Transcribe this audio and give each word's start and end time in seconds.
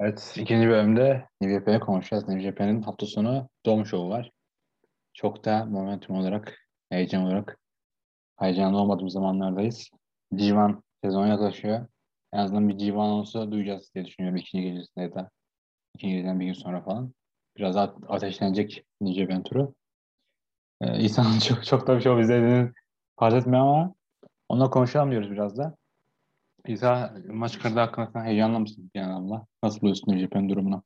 Evet, 0.00 0.34
ikinci 0.36 0.68
bölümde 0.68 1.28
Japan'ı 1.42 1.80
konuşacağız. 1.80 2.42
Japan'ın 2.42 2.82
hafta 2.82 3.06
sonu 3.06 3.48
Dome 3.66 3.84
Show'u 3.84 4.08
var. 4.08 4.30
Çok 5.14 5.44
da 5.44 5.64
momentum 5.64 6.16
olarak, 6.16 6.58
heyecan 6.90 7.24
olarak 7.24 7.58
heyecanlı 8.38 8.78
olmadığımız 8.78 9.12
zamanlardayız. 9.12 9.90
G1 10.32 10.80
sezon 11.04 11.26
yaklaşıyor. 11.26 11.86
En 12.32 12.38
azından 12.38 12.68
bir 12.68 12.74
G1 12.74 12.96
olsa 12.96 13.50
duyacağız 13.50 13.90
diye 13.94 14.04
düşünüyorum 14.04 14.36
ikinci 14.36 14.64
gecesinde 14.64 15.04
ya 15.04 15.14
da 15.14 15.30
ikinci 15.94 16.14
geceden 16.14 16.40
bir 16.40 16.46
gün 16.46 16.52
sonra 16.52 16.82
falan. 16.82 17.14
Biraz 17.56 17.76
ateşlenecek 18.08 18.84
Japan 19.02 19.42
turu. 19.42 19.74
Ee, 20.80 20.98
İnsanın 20.98 21.38
çok, 21.48 21.64
çok 21.64 21.86
da 21.86 21.96
bir 21.96 22.02
şey 22.02 22.20
izlediğini 22.20 22.72
farz 23.18 23.34
etmiyor 23.34 23.62
ama 23.62 23.94
onunla 24.48 24.70
konuşalım 24.70 25.10
diyoruz 25.10 25.30
biraz 25.30 25.58
da. 25.58 25.76
İsa 26.68 27.16
maç 27.28 27.58
kartı 27.58 27.80
hakkında 27.80 28.10
sen 28.12 28.24
heyecanlı 28.24 28.60
mısın 28.60 28.90
genel 28.94 29.08
anlamda? 29.08 29.46
Nasıl 29.62 29.80
buluyorsun 29.80 30.18
Japan 30.18 30.48
durumunu? 30.48 30.82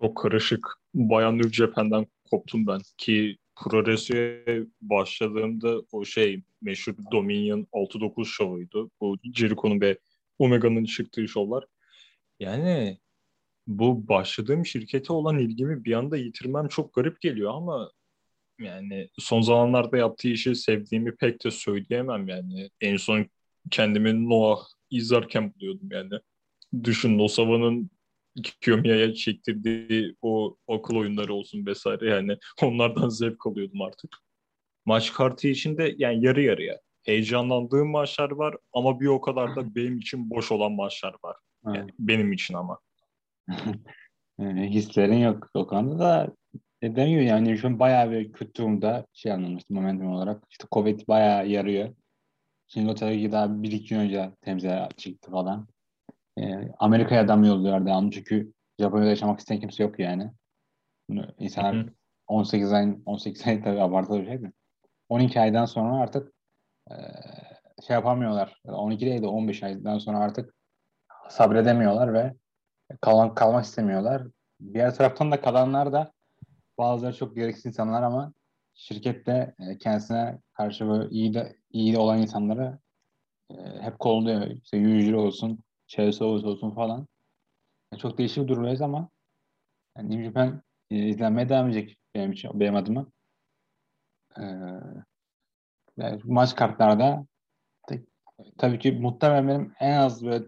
Çok 0.00 0.16
karışık. 0.16 0.66
Bayan 0.94 1.38
New 1.38 1.52
Japan'den 1.52 2.06
koptum 2.30 2.66
ben 2.66 2.80
ki 2.98 3.36
Progressio'ya 3.56 4.64
başladığımda 4.80 5.82
o 5.92 6.04
şey 6.04 6.42
meşhur 6.62 6.94
Dominion 7.12 7.66
6-9 7.72 8.24
şovuydu. 8.24 8.90
Bu 9.00 9.16
Jericho'nun 9.34 9.80
ve 9.80 9.98
Omega'nın 10.38 10.84
çıktığı 10.84 11.28
şovlar. 11.28 11.64
Yani 12.40 12.98
bu 13.66 14.08
başladığım 14.08 14.66
şirkete 14.66 15.12
olan 15.12 15.38
ilgimi 15.38 15.84
bir 15.84 15.92
anda 15.92 16.16
yitirmem 16.16 16.68
çok 16.68 16.94
garip 16.94 17.20
geliyor 17.20 17.54
ama 17.54 17.90
yani 18.60 19.08
son 19.18 19.40
zamanlarda 19.40 19.96
yaptığı 19.96 20.28
işi 20.28 20.54
sevdiğimi 20.54 21.16
pek 21.16 21.44
de 21.44 21.50
söyleyemem 21.50 22.28
yani. 22.28 22.70
En 22.80 22.96
son 22.96 23.26
kendimi 23.70 24.28
Noah 24.28 24.64
izlerken 24.90 25.54
buluyordum 25.54 25.88
yani. 25.92 26.10
Düşün 26.84 27.18
Nosava'nın 27.18 27.90
Kiyomia'ya 28.60 29.14
çektirdiği 29.14 30.16
o 30.22 30.56
akıl 30.68 30.96
oyunları 30.96 31.34
olsun 31.34 31.66
vesaire 31.66 32.10
yani 32.10 32.36
onlardan 32.62 33.08
zevk 33.08 33.46
alıyordum 33.46 33.82
artık. 33.82 34.16
Maç 34.84 35.12
kartı 35.12 35.48
içinde 35.48 35.94
yani 35.98 36.24
yarı 36.24 36.42
yarıya 36.42 36.80
heyecanlandığım 37.06 37.90
maçlar 37.90 38.30
var 38.30 38.56
ama 38.72 39.00
bir 39.00 39.06
o 39.06 39.20
kadar 39.20 39.56
da 39.56 39.74
benim 39.74 39.98
için 39.98 40.30
boş 40.30 40.52
olan 40.52 40.72
maçlar 40.72 41.16
var. 41.24 41.36
Yani 41.66 41.78
evet. 41.78 41.90
benim 41.98 42.32
için 42.32 42.54
ama. 42.54 42.78
Hislerin 44.40 45.18
yok 45.18 45.50
o 45.54 45.66
konuda 45.66 45.98
da 45.98 46.36
dediğim 46.82 47.10
gibi 47.10 47.24
yani 47.24 47.58
şu 47.58 47.66
an 47.66 47.78
bayağı 47.78 48.10
bir 48.10 48.32
kötü 48.32 48.54
durumda 48.54 49.06
şey 49.12 49.32
anlamıştım 49.32 49.76
momentum 49.76 50.06
olarak. 50.06 50.44
İşte 50.50 50.66
Covid 50.72 51.08
bayağı 51.08 51.48
yarıyor. 51.48 51.94
Tabii 52.74 53.32
daha 53.32 53.62
bir 53.62 53.72
iki 53.72 53.88
gün 53.88 54.00
önce 54.00 54.30
temsize 54.40 54.88
çıktı 54.96 55.30
falan. 55.30 55.68
Ee, 56.38 56.72
Amerika'ya 56.78 57.22
adam 57.22 57.44
yolluyorlar 57.44 57.86
devamlı 57.86 58.10
çünkü 58.10 58.52
Japonya'da 58.80 59.10
yaşamak 59.10 59.38
isteyen 59.38 59.60
kimse 59.60 59.82
yok 59.82 59.98
yani. 59.98 60.32
İnsanlar 61.38 61.76
hı 61.76 61.80
hı. 61.80 61.92
18 62.26 62.72
ayın 62.72 63.02
18 63.06 63.46
ay 63.46 63.62
tabii 63.62 63.80
abartılı 63.80 64.20
bir 64.20 64.26
şey 64.26 64.38
mi? 64.38 64.52
12 65.08 65.40
aydan 65.40 65.64
sonra 65.64 65.96
artık 65.96 66.32
e, 66.90 66.94
şey 67.86 67.94
yapamıyorlar. 67.94 68.60
12 68.64 69.06
değil 69.06 69.22
de 69.22 69.26
15 69.26 69.62
aydan 69.62 69.98
sonra 69.98 70.18
artık 70.18 70.54
sabredemiyorlar 71.28 72.14
ve 72.14 72.34
kalan, 73.00 73.34
kalmak 73.34 73.64
istemiyorlar. 73.64 74.22
Diğer 74.74 74.94
taraftan 74.94 75.32
da 75.32 75.40
kalanlar 75.40 75.92
da 75.92 76.12
bazıları 76.78 77.16
çok 77.16 77.36
gereksiz 77.36 77.66
insanlar 77.66 78.02
ama 78.02 78.32
şirkette 78.74 79.54
e, 79.58 79.78
kendisine 79.78 80.38
karşı 80.56 80.88
böyle 80.88 81.10
iyi 81.10 81.34
de 81.34 81.56
iyi 81.70 81.94
de 81.94 81.98
olan 81.98 82.18
insanları 82.22 82.78
e, 83.50 83.54
hep 83.80 83.98
kolluyor. 83.98 84.46
İşte 84.46 84.76
Yujiro 84.76 85.20
olsun, 85.22 85.58
Chelsea 85.86 86.28
olsun 86.28 86.70
falan. 86.74 87.06
Yani 87.92 88.00
çok 88.00 88.18
değişik 88.18 88.48
durumdayız 88.48 88.82
ama 88.82 89.08
yani 89.98 90.10
New 90.10 90.24
Japan 90.24 90.62
e, 90.90 90.96
izlenmeye 91.08 91.48
devam 91.48 91.66
edecek 91.66 91.98
benim 92.14 92.32
için, 92.32 92.60
benim 92.60 92.76
adıma. 92.76 93.06
Ee, 94.38 94.42
yani 95.96 96.20
maç 96.24 96.54
kartlarda 96.56 97.26
tabii 98.58 98.78
ki 98.78 98.92
muhtemelen 98.92 99.48
benim 99.48 99.72
en 99.80 99.96
az 99.96 100.24
böyle 100.24 100.44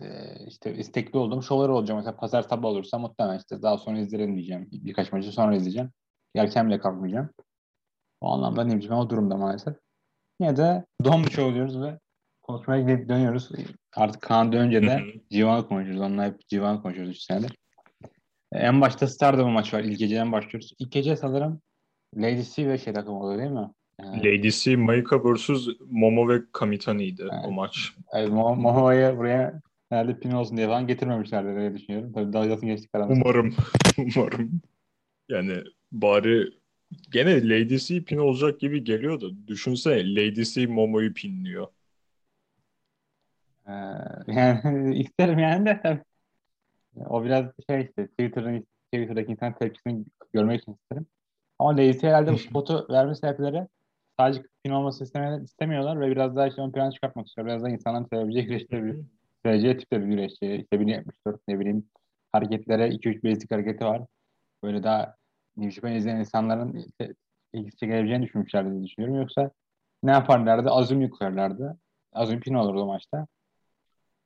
e, 0.00 0.06
işte 0.46 0.74
istekli 0.74 1.18
olduğum 1.18 1.42
şovlar 1.42 1.68
olacak. 1.68 1.96
Mesela 1.96 2.16
pazar 2.16 2.42
sabah 2.42 2.68
olursa 2.68 2.98
muhtemelen 2.98 3.38
işte 3.38 3.62
daha 3.62 3.78
sonra 3.78 3.98
izlerim 3.98 4.34
diyeceğim. 4.34 4.68
Birkaç 4.72 5.12
maçı 5.12 5.32
sonra 5.32 5.56
izleyeceğim. 5.56 5.90
Erken 6.34 6.68
bile 6.68 6.78
kalkmayacağım. 6.78 7.30
O 8.20 8.32
anlamda 8.32 8.64
New 8.64 8.80
Japan 8.80 8.98
o 8.98 9.10
durumda 9.10 9.36
maalesef. 9.36 9.76
Yine 10.40 10.56
de 10.56 10.84
Dom 11.04 11.30
Show 11.30 11.54
diyoruz 11.54 11.80
ve 11.80 11.98
konuşmaya 12.42 12.82
gidip 12.82 13.08
dönüyoruz. 13.08 13.50
Artık 13.96 14.22
Kaan 14.22 14.52
dönünce 14.52 14.82
de 14.82 15.00
Civan'ı 15.30 15.68
konuşuyoruz. 15.68 16.02
Onunla 16.02 16.24
hep 16.24 16.48
Civan'ı 16.48 16.82
konuşuyoruz 16.82 17.16
3 17.16 17.22
senedir. 17.22 17.56
En 18.52 18.80
başta 18.80 19.06
Stardom'a 19.06 19.50
maç 19.50 19.74
var. 19.74 19.80
İlk 19.80 19.98
geceden 19.98 20.32
başlıyoruz. 20.32 20.72
İlk 20.78 20.92
gece 20.92 21.16
sanırım 21.16 21.60
Lady 22.16 22.42
C 22.42 22.68
ve 22.68 22.78
şey 22.78 22.92
takım 22.92 23.14
oluyor 23.14 23.38
değil 23.38 23.50
mi? 23.50 23.70
Yani... 24.00 24.18
Lady 24.18 24.50
C, 24.50 24.76
Maika 24.76 25.34
vs. 25.34 25.50
Momo 25.90 26.28
ve 26.28 26.42
Kamitani'ydi 26.52 27.22
evet. 27.22 27.44
o 27.46 27.50
maç. 27.50 27.92
Evet, 28.12 28.28
Momo'yu 28.28 29.16
buraya 29.16 29.60
herhalde 29.88 30.18
pin 30.18 30.30
olsun 30.30 30.56
diye 30.56 30.66
falan 30.66 30.86
getirmemişlerdi 30.86 31.60
diye 31.60 31.74
düşünüyorum. 31.74 32.12
Tabii 32.12 32.32
dalgasını 32.32 32.70
geçtik 32.70 32.94
aramızda. 32.94 33.22
Umarım. 33.24 33.54
Umarım. 33.98 34.60
Yani 35.28 35.62
bari 35.92 36.50
gene 37.10 37.48
Lady 37.48 37.78
C 37.78 38.04
pin 38.04 38.18
olacak 38.18 38.60
gibi 38.60 38.84
geliyordu. 38.84 39.36
Düşünsene 39.46 40.14
Lady 40.14 40.44
C 40.44 40.66
Momo'yu 40.66 41.14
pinliyor. 41.14 41.66
Ee, 43.68 43.72
yani 44.26 44.98
isterim 44.98 45.38
yani 45.38 45.66
de 45.66 46.04
o 47.06 47.24
biraz 47.24 47.44
şey 47.70 47.80
işte 47.80 48.06
Twitter'ın 48.06 48.66
Twitter'daki 48.92 49.32
insan 49.32 49.58
tepkisini 49.58 50.04
görmek 50.32 50.62
için 50.62 50.72
isterim. 50.72 51.06
Ama 51.58 51.72
Lady 51.72 51.98
C 51.98 52.08
herhalde 52.08 52.32
bu 52.32 52.38
spotu 52.48 52.86
verme 52.90 53.14
sebepleri 53.14 53.66
sadece 54.20 54.42
pin 54.64 54.70
olması 54.70 55.04
istemiyorlar 55.44 56.00
ve 56.00 56.10
biraz 56.10 56.36
daha 56.36 56.46
işte 56.46 56.62
ön 56.62 56.72
plana 56.72 56.90
çıkartmak 56.92 57.26
istiyor. 57.26 57.46
Biraz 57.46 57.62
daha 57.62 57.70
insanların 57.70 58.06
sevebileceği 58.12 58.46
güreşleri 58.46 59.04
seveceği 59.44 59.76
tipte 59.76 60.00
bir 60.00 60.06
güreşçi. 60.06 60.54
İşte 60.54 60.80
1074 60.80 61.40
ne 61.48 61.60
bileyim 61.60 61.88
hareketlere 62.32 62.88
2-3 62.88 63.24
basic 63.24 63.54
hareketi 63.54 63.84
var. 63.84 64.02
Böyle 64.62 64.82
daha 64.82 65.16
New 65.56 65.96
izleyen 65.96 66.16
insanların 66.16 66.84
ilgisi 67.52 67.76
çekebileceğini 67.76 68.24
düşünmüşlerdi 68.26 68.70
diye 68.70 68.84
düşünüyorum. 68.84 69.20
Yoksa 69.20 69.50
ne 70.02 70.10
yaparlardı? 70.10 70.70
Azumi 70.70 71.10
koyarlardı. 71.10 71.78
Azumi 72.12 72.40
pin 72.40 72.54
olurdu 72.54 72.86
maçta. 72.86 73.26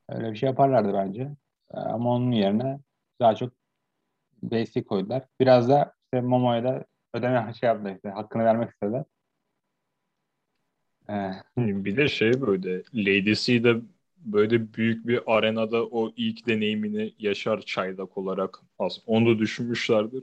Öyle 0.09 0.33
bir 0.33 0.37
şey 0.37 0.47
yaparlardı 0.47 0.93
bence. 0.95 1.23
Ee, 1.75 1.79
ama 1.79 2.11
onun 2.15 2.33
yerine 2.33 2.81
daha 3.21 3.35
çok 3.35 3.53
basic 4.43 4.85
koydular. 4.85 5.23
Biraz 5.41 5.69
da 5.69 5.95
işte 6.05 6.21
Momo'ya 6.21 6.65
da 6.65 6.85
ödeme 7.15 7.53
şey 7.61 7.67
yaptılar 7.67 7.95
işte 7.95 8.09
hakkını 8.09 8.45
vermek 8.45 8.71
istediler. 8.71 9.05
Ee, 11.11 11.33
bir 11.85 11.97
de 11.97 12.09
şey 12.09 12.41
böyle 12.41 12.83
Lady 12.95 13.35
C'de 13.35 13.77
böyle 14.17 14.75
büyük 14.75 15.07
bir 15.07 15.21
arenada 15.27 15.87
o 15.87 16.13
ilk 16.17 16.47
deneyimini 16.47 17.15
yaşar 17.19 17.61
çaylak 17.61 18.19
olarak. 18.19 18.61
Onu 19.07 19.35
da 19.35 19.39
düşünmüşlerdir. 19.39 20.23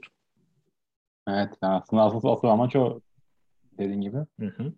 Evet 1.28 1.48
aslında 1.62 2.02
asıl 2.02 2.28
asıl 2.28 2.48
amaç 2.48 2.76
o 2.76 3.00
dediğin 3.78 4.00
gibi. 4.00 4.16
Hı 4.16 4.46
hı. 4.46 4.72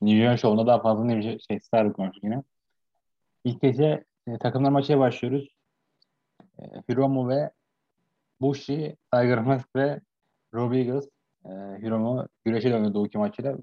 New 0.00 0.24
York 0.24 0.38
Show'unda 0.38 0.66
daha 0.66 0.82
fazla 0.82 1.04
New 1.04 1.30
York 1.30 1.40
şey 1.48 1.60
Star 1.60 1.92
konuştuk 1.92 2.24
yine. 2.24 2.42
İlk 3.44 3.60
gece 3.60 4.04
e, 4.26 4.38
takımlar 4.38 4.70
maçına 4.70 4.98
başlıyoruz. 4.98 5.48
E, 6.58 6.62
Hiromu 6.90 7.28
ve 7.28 7.50
Bushi, 8.40 8.96
Tiger 9.12 9.38
Mask 9.38 9.76
ve 9.76 10.00
Eagles. 10.54 11.08
E, 11.44 11.50
Hiromu 11.82 12.28
güreşe 12.44 12.70
döndü 12.70 12.98
iki 13.06 13.18
maçıyla. 13.18 13.56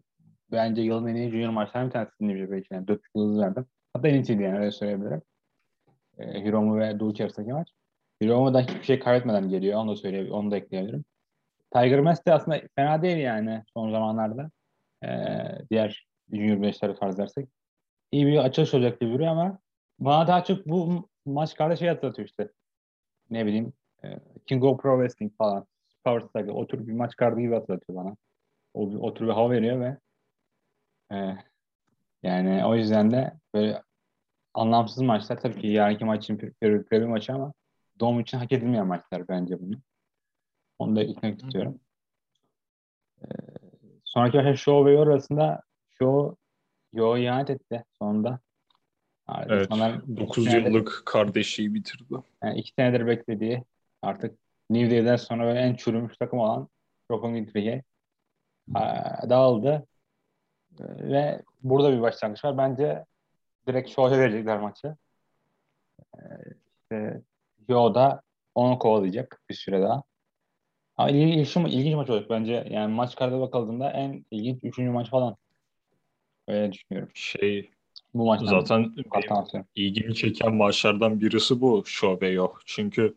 Bence 0.52 0.82
yılın 0.82 1.08
en 1.08 1.16
iyi 1.16 1.30
junior 1.30 1.50
maçlarından 1.50 1.88
bir 1.88 1.94
tanesi 1.94 2.28
New 2.28 2.40
Japan 2.42 2.58
için. 2.58 2.76
Yani 2.76 2.88
4 2.88 3.02
yıldız 3.16 3.40
verdim. 3.40 3.66
Hatta 3.94 4.08
en 4.08 4.14
iyisiydi 4.14 4.44
yani 4.44 4.60
öyle 4.60 4.72
söyleyebilirim. 4.72 5.22
E, 6.18 6.44
Hiromu 6.44 6.80
ve 6.80 7.00
Dulce 7.00 7.24
arasındaki 7.24 7.54
maç. 7.54 7.70
Hiromu'dan 8.24 8.62
hiçbir 8.62 8.84
şey 8.84 9.00
kaybetmeden 9.00 9.50
geliyor. 9.50 9.80
Onu 9.80 9.92
da 9.92 9.96
söyleyebilirim. 9.96 10.36
Onu 10.36 10.52
da 10.52 10.58
ekleyebilirim. 10.58 11.06
Tiger 11.74 12.00
Mask 12.00 12.28
de 12.28 12.34
aslında 12.34 12.62
fena 12.76 13.02
değil 13.02 13.18
yani 13.18 13.64
son 13.74 13.92
zamanlarda. 13.92 14.52
Ee, 15.04 15.08
diğer 15.70 16.08
Junior 16.34 16.58
5'leri 16.58 17.00
farz 17.00 17.16
edersek. 17.16 17.50
İyi 18.12 18.28
bir 18.28 18.38
açılış 18.38 18.74
olacak 18.74 19.00
gibi 19.00 19.14
duruyor 19.14 19.32
ama 19.32 19.60
bana 20.00 20.28
daha 20.28 20.44
çok 20.44 20.68
bu 20.68 21.10
maç 21.26 21.56
karda 21.56 21.76
şey 21.76 21.88
hatırlatıyor 21.88 22.28
işte. 22.28 22.50
Ne 23.30 23.46
bileyim 23.46 23.74
e, 24.04 24.20
King 24.48 24.64
of 24.64 24.82
Pro 24.82 24.98
Wrestling 24.98 25.38
falan. 25.38 25.66
Power 26.04 26.28
Struggle. 26.28 26.52
O 26.52 26.68
tür 26.68 26.88
bir 26.88 26.94
maç 26.94 27.16
kardı 27.16 27.40
gibi 27.42 27.54
hatırlatıyor 27.54 28.00
bana. 28.04 28.16
O, 28.74 28.82
o 28.82 29.14
tür 29.14 29.28
bir 29.28 29.32
hava 29.32 29.52
veriyor 29.52 29.80
ve 29.80 29.98
e, 31.12 31.38
yani 32.24 32.66
o 32.66 32.76
yüzden 32.76 33.12
de 33.12 33.34
böyle 33.54 33.84
anlamsız 34.54 35.04
maçlar 35.04 35.40
tabii 35.40 35.62
ki 35.62 35.68
yarınki 35.68 36.06
maç 36.06 36.24
için 36.24 36.54
bir 36.92 37.04
maçı 37.04 37.34
ama 37.34 37.54
Dom 38.00 38.20
için 38.20 38.38
hak 38.38 38.52
edilmeyen 38.52 38.88
maçlar 38.88 39.28
bence 39.28 39.60
bunu. 39.60 39.76
Onu 40.82 40.96
da 40.96 41.04
gitmek 41.04 41.42
istiyorum. 41.44 41.80
Ee, 43.22 43.26
sonraki 44.04 44.38
maçta 44.38 44.56
Show 44.56 44.92
ve 44.92 44.96
Yo 44.96 45.02
arasında 45.02 45.62
Show 46.00 46.36
Yo 46.94 47.18
ihanet 47.18 47.50
etti 47.50 47.84
sonunda. 48.00 48.40
Artık 49.28 49.52
Evet. 49.52 49.66
insanlar 49.72 50.08
9 50.18 50.44
senedir- 50.46 50.66
yıllık 50.68 51.04
kardeşliği 51.06 51.74
bitirdi. 51.74 52.14
yani 52.44 52.60
iki 52.60 52.72
senedir 52.80 53.08
beklediği 53.08 53.64
artık 54.02 54.40
New 54.70 54.92
Day'den 54.92 55.16
sonra 55.16 55.44
böyle 55.46 55.60
en 55.60 55.76
çürümüş 55.76 56.18
takım 56.18 56.40
olan 56.40 56.68
Intrigue 57.36 57.84
eee, 58.76 59.30
dağıldı. 59.30 59.88
Eee, 60.80 60.86
Ve 61.12 61.42
burada 61.64 61.92
bir 61.92 62.02
başlangıç 62.02 62.46
var. 62.46 62.58
Bence 62.58 63.06
direkt 63.68 63.90
Show'ya 63.90 64.22
verecekler 64.22 64.60
maçı. 64.60 64.96
Eee 66.18 66.38
işte 66.82 67.22
Yo 67.68 67.96
da 67.96 68.22
onu 68.56 68.80
kovalayacak 68.80 69.42
bir 69.50 69.56
süre 69.56 69.82
daha. 69.82 70.04
Ama 71.02 71.10
ilginç, 71.10 71.56
ilginç 71.56 71.96
maç 71.96 72.10
olacak 72.10 72.30
bence. 72.30 72.68
Yani 72.72 72.94
maç 72.94 73.16
kartına 73.16 73.40
bakıldığında 73.42 73.92
en 73.92 74.26
ilginç 74.32 74.60
üçüncü 74.64 74.92
maç 74.92 75.10
falan. 75.10 75.36
Öyle 76.48 76.72
düşünüyorum. 76.72 77.10
Şey 77.14 77.70
Bu 78.14 78.26
maçtan 78.26 78.60
zaten 78.60 78.94
ilgimi 79.76 80.16
çeken 80.16 80.56
maçlardan 80.56 81.22
birisi 81.22 81.62
bu 81.62 81.84
ve 82.22 82.30
yok. 82.30 82.62
Çünkü 82.66 83.16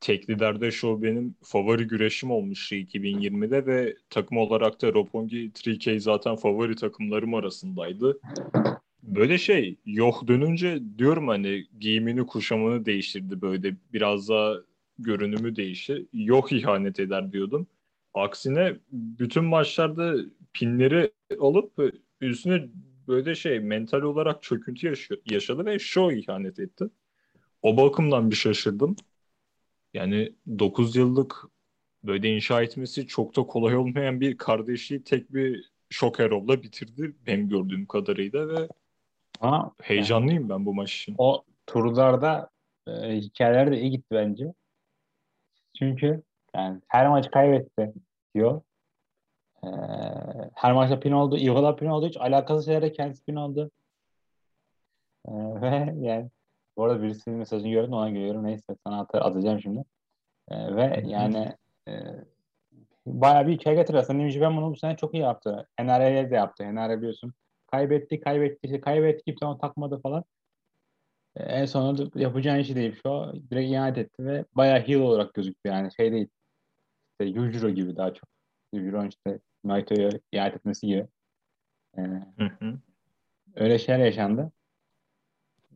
tek 0.00 0.30
liderde 0.30 0.70
Show 0.70 1.08
benim 1.08 1.34
favori 1.42 1.84
güreşim 1.84 2.30
olmuştu 2.30 2.74
2020'de 2.74 3.66
ve 3.66 3.96
takım 4.10 4.38
olarak 4.38 4.82
da 4.82 4.92
Roppongi 4.92 5.50
3K 5.50 6.00
zaten 6.00 6.36
favori 6.36 6.76
takımlarım 6.76 7.34
arasındaydı. 7.34 8.18
Böyle 9.02 9.38
şey 9.38 9.76
yok 9.86 10.28
dönünce 10.28 10.78
diyorum 10.98 11.28
hani 11.28 11.64
giyimini 11.80 12.26
kuşamını 12.26 12.86
değiştirdi 12.86 13.40
böyle 13.40 13.76
biraz 13.92 14.28
daha 14.28 14.54
görünümü 14.98 15.56
değişti. 15.56 16.06
Yok 16.12 16.52
ihanet 16.52 17.00
eder 17.00 17.32
diyordum. 17.32 17.66
Aksine 18.14 18.76
bütün 18.92 19.44
maçlarda 19.44 20.14
pinleri 20.52 21.12
alıp 21.40 21.72
üstüne 22.20 22.68
böyle 23.08 23.34
şey 23.34 23.60
mental 23.60 24.02
olarak 24.02 24.42
çöküntü 24.42 24.86
yaşıyor, 24.86 25.20
yaşadı 25.30 25.66
ve 25.66 25.78
show 25.78 26.18
ihanet 26.18 26.58
etti. 26.58 26.84
O 27.62 27.76
bakımdan 27.76 28.30
bir 28.30 28.36
şaşırdım. 28.36 28.96
Yani 29.94 30.34
9 30.58 30.96
yıllık 30.96 31.42
böyle 32.04 32.34
inşa 32.36 32.62
etmesi 32.62 33.06
çok 33.06 33.36
da 33.36 33.42
kolay 33.42 33.76
olmayan 33.76 34.20
bir 34.20 34.36
kardeşliği 34.36 35.04
tek 35.04 35.34
bir 35.34 35.70
şok 35.90 36.20
Erol'la 36.20 36.62
bitirdi 36.62 37.14
benim 37.26 37.48
gördüğüm 37.48 37.86
kadarıyla 37.86 38.48
ve 38.48 38.68
Ama 39.40 39.74
heyecanlıyım 39.82 40.48
ben 40.48 40.66
bu 40.66 40.74
maç 40.74 40.94
için. 40.94 41.14
o 41.18 41.44
turlarda 41.66 42.50
e, 42.86 42.92
hikayeler 43.16 43.70
de 43.70 43.80
iyi 43.80 43.90
gitti 43.90 44.08
bence. 44.10 44.54
Çünkü 45.78 46.22
yani 46.54 46.80
her 46.88 47.08
maç 47.08 47.30
kaybetti 47.30 47.92
diyor. 48.34 48.62
E, 49.64 49.68
her 50.54 50.72
maçta 50.72 51.00
pin 51.00 51.12
oldu. 51.12 51.36
Ivala 51.36 51.76
pin 51.76 51.86
oldu. 51.86 52.06
Hiç 52.06 52.16
alakasız 52.16 52.64
şeylere 52.64 52.92
kendisi 52.92 53.24
pin 53.24 53.36
oldu. 53.36 53.70
E, 55.28 55.32
ve 55.60 55.94
yani 56.00 56.30
bu 56.76 56.84
arada 56.84 57.02
birisinin 57.02 57.38
mesajını 57.38 57.70
gördüm 57.70 57.92
ona 57.92 58.10
gülüyorum. 58.10 58.44
Neyse 58.44 58.76
sana 58.86 59.00
at- 59.00 59.14
atacağım 59.14 59.60
şimdi. 59.60 59.84
E, 60.48 60.76
ve 60.76 61.02
yani 61.06 61.52
e, 61.88 61.92
bayağı 63.06 63.46
bir 63.46 63.52
hikaye 63.52 63.76
getir 63.76 63.94
aslında. 63.94 64.30
Japan 64.30 64.56
bunu 64.56 64.70
bu 64.70 64.76
sene 64.76 64.96
çok 64.96 65.14
iyi 65.14 65.22
yaptı. 65.22 65.68
NRA'ye 65.80 66.30
de 66.30 66.34
yaptı. 66.34 66.74
NRA 66.74 66.96
biliyorsun. 66.98 67.34
Kaybetti, 67.66 68.20
kaybetti, 68.20 68.58
işte 68.62 68.80
kaybetti. 68.80 69.24
Kimse 69.24 69.46
onu 69.46 69.58
takmadı 69.58 70.00
falan. 70.00 70.24
En 71.36 71.64
sonunda 71.64 72.20
yapacağın 72.20 72.58
işi 72.58 72.76
değil 72.76 73.00
şu. 73.02 73.32
Direkt 73.50 73.70
ihanet 73.70 73.98
etti 73.98 74.24
ve 74.24 74.44
bayağı 74.54 74.80
heel 74.80 75.00
olarak 75.00 75.34
gözüktü 75.34 75.68
yani. 75.68 75.94
Şey 75.94 76.12
değil. 76.12 76.28
İşte 77.12 77.24
Yujiro 77.24 77.70
gibi 77.70 77.96
daha 77.96 78.14
çok. 78.14 78.28
Yujiro'nun 78.72 79.08
işte 79.08 79.40
Naito'ya 79.64 80.10
ihanet 80.32 80.54
etmesi 80.56 80.86
gibi. 80.86 81.08
E, 81.98 82.00
Hı 82.02 82.44
hı. 82.58 82.78
öyle 83.56 83.78
şeyler 83.78 84.04
yaşandı. 84.04 84.52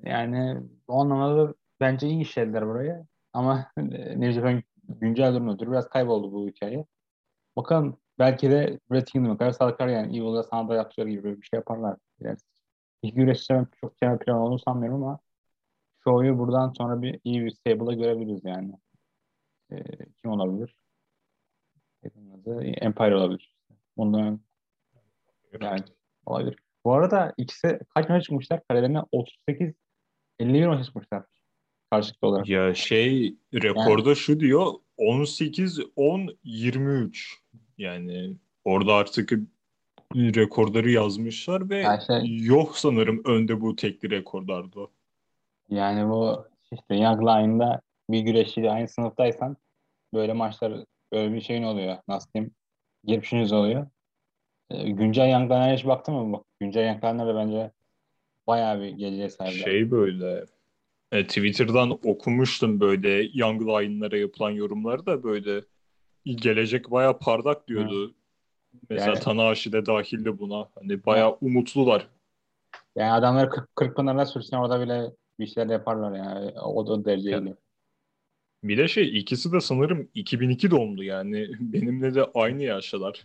Yani 0.04 0.62
o 0.88 1.00
anlamda 1.00 1.48
da 1.48 1.54
bence 1.80 2.08
iyi 2.08 2.20
işlediler 2.20 2.66
burayı. 2.66 3.06
Ama 3.32 3.66
New 3.76 4.32
Japan 4.32 4.62
güncel 4.88 5.34
durumda 5.34 5.70
biraz 5.70 5.88
kayboldu 5.88 6.32
bu 6.32 6.48
hikaye. 6.48 6.86
Bakalım 7.56 7.98
belki 8.18 8.50
de 8.50 8.80
Red 8.92 9.06
Kingdom'a 9.06 9.38
kadar 9.38 9.52
sarkar 9.52 9.88
yani. 9.88 10.18
Evil'da 10.18 10.42
sana 10.42 10.68
da 10.68 10.74
yapacak 10.74 11.08
gibi 11.08 11.24
bir 11.42 11.46
şey 11.46 11.56
yaparlar. 11.56 11.96
Biraz. 12.20 12.38
İlk 13.02 13.16
güreşçilerin 13.16 13.68
çok 13.80 13.96
genel 14.00 14.18
plan 14.18 14.38
olduğunu 14.38 14.58
sanmıyorum 14.58 15.04
ama 15.04 15.18
Show'yu 16.04 16.38
buradan 16.38 16.72
sonra 16.78 17.02
bir 17.02 17.20
iyi 17.24 17.44
bir 17.44 17.50
stable'a 17.50 17.94
görebiliriz 17.94 18.44
yani. 18.44 18.72
Ee, 19.72 19.76
kim 20.22 20.30
olabilir? 20.30 20.76
Adı 22.04 22.64
Empire 22.64 23.16
olabilir. 23.16 23.54
Bundan 23.96 24.40
yani 25.60 25.80
olabilir. 26.26 26.56
Bu 26.84 26.92
arada 26.92 27.34
ikisi 27.36 27.80
kaç 27.94 28.08
maç 28.08 28.24
çıkmışlar? 28.24 28.60
Kalelerine 28.68 29.02
38 29.12 29.74
51 30.38 30.66
maç 30.66 30.86
çıkmışlar. 30.86 31.24
Karşılıklı 31.90 32.28
olarak. 32.28 32.48
Ya 32.48 32.74
şey 32.74 33.36
rekorda 33.54 34.14
şu 34.14 34.40
diyor 34.40 34.72
18 34.96 35.80
10 35.96 36.38
23 36.44 37.42
yani 37.78 38.36
orada 38.64 38.94
artık 38.94 39.32
rekorları 40.14 40.90
yazmışlar 40.90 41.70
ve 41.70 41.76
Ya 41.78 42.00
şey- 42.00 42.36
yok 42.44 42.78
sanırım 42.78 43.22
önde 43.24 43.60
bu 43.60 43.76
tekli 43.76 44.10
rekorlarda. 44.10 44.88
Yani 45.70 46.08
bu 46.10 46.46
işte 46.72 46.96
Young 46.96 47.22
bir 48.10 48.20
güreşçiyle 48.20 48.70
aynı 48.70 48.88
sınıftaysan 48.88 49.56
böyle 50.14 50.32
maçlar 50.32 50.84
böyle 51.12 51.34
bir 51.34 51.40
şeyin 51.40 51.62
oluyor. 51.62 51.96
Nasıl 52.08 52.32
diyeyim? 52.34 52.54
Girişiniz 53.04 53.52
oluyor. 53.52 53.86
Ee, 54.70 54.90
güncel 54.90 55.30
Young 55.30 55.44
Line'lara 55.44 55.72
hiç 55.74 55.86
baktın 55.86 56.14
mı? 56.14 56.32
Bak, 56.32 56.44
güncel 56.60 56.86
Young 56.86 57.02
da 57.02 57.36
bence 57.36 57.70
bayağı 58.46 58.80
bir 58.80 58.88
geleceğe 58.88 59.30
sahipler. 59.30 59.64
Şey 59.64 59.90
böyle 59.90 60.44
e, 61.12 61.26
Twitter'dan 61.26 61.90
okumuştum 61.90 62.80
böyle 62.80 63.30
Young 63.34 63.62
Lion'lara 63.62 64.16
yapılan 64.16 64.50
yorumları 64.50 65.06
da 65.06 65.22
böyle 65.22 65.60
gelecek 66.24 66.90
bayağı 66.90 67.18
parlak 67.18 67.68
diyordu. 67.68 68.14
Mesela 68.90 69.10
Yani- 69.10 69.20
Tanahashi 69.20 69.72
de 69.72 69.86
dahildi 69.86 70.38
buna. 70.38 70.68
Hani 70.74 71.04
bayağı 71.06 71.38
umutlular. 71.40 72.08
Yani 72.96 73.12
adamları 73.12 73.50
40, 73.50 73.76
40 73.76 73.96
pınarına 73.96 74.26
sürsün 74.26 74.56
orada 74.56 74.80
bile 74.80 75.10
bir 75.40 75.46
şeyler 75.46 75.70
yaparlar 75.72 76.16
yani. 76.16 76.60
O 76.60 76.86
da 76.86 77.04
derece 77.04 77.30
Ya- 77.30 77.38
geliyor. 77.38 77.56
Bir 78.64 78.78
de 78.78 78.88
şey 78.88 79.18
ikisi 79.18 79.52
de 79.52 79.60
sanırım 79.60 80.08
2002 80.14 80.70
doğumlu 80.70 81.04
yani. 81.04 81.48
Benimle 81.60 82.14
de 82.14 82.24
aynı 82.34 82.62
yaştalar. 82.62 83.24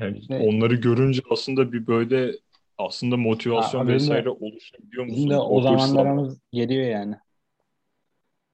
Yani 0.00 0.18
İşte- 0.18 0.38
onları 0.38 0.74
görünce 0.74 1.22
aslında 1.30 1.72
bir 1.72 1.86
böyle 1.86 2.32
aslında 2.78 3.16
motivasyon 3.16 3.80
Ha, 3.80 3.88
de- 3.88 3.92
vesaire 3.92 4.30
oluşabiliyor 4.30 5.04
musun? 5.04 5.16
Bizim 5.16 5.30
de 5.30 5.36
o 5.36 5.56
hırsla. 5.62 5.78
zamanlarımız 5.78 6.38
geliyor 6.52 6.86
yani. 6.86 7.14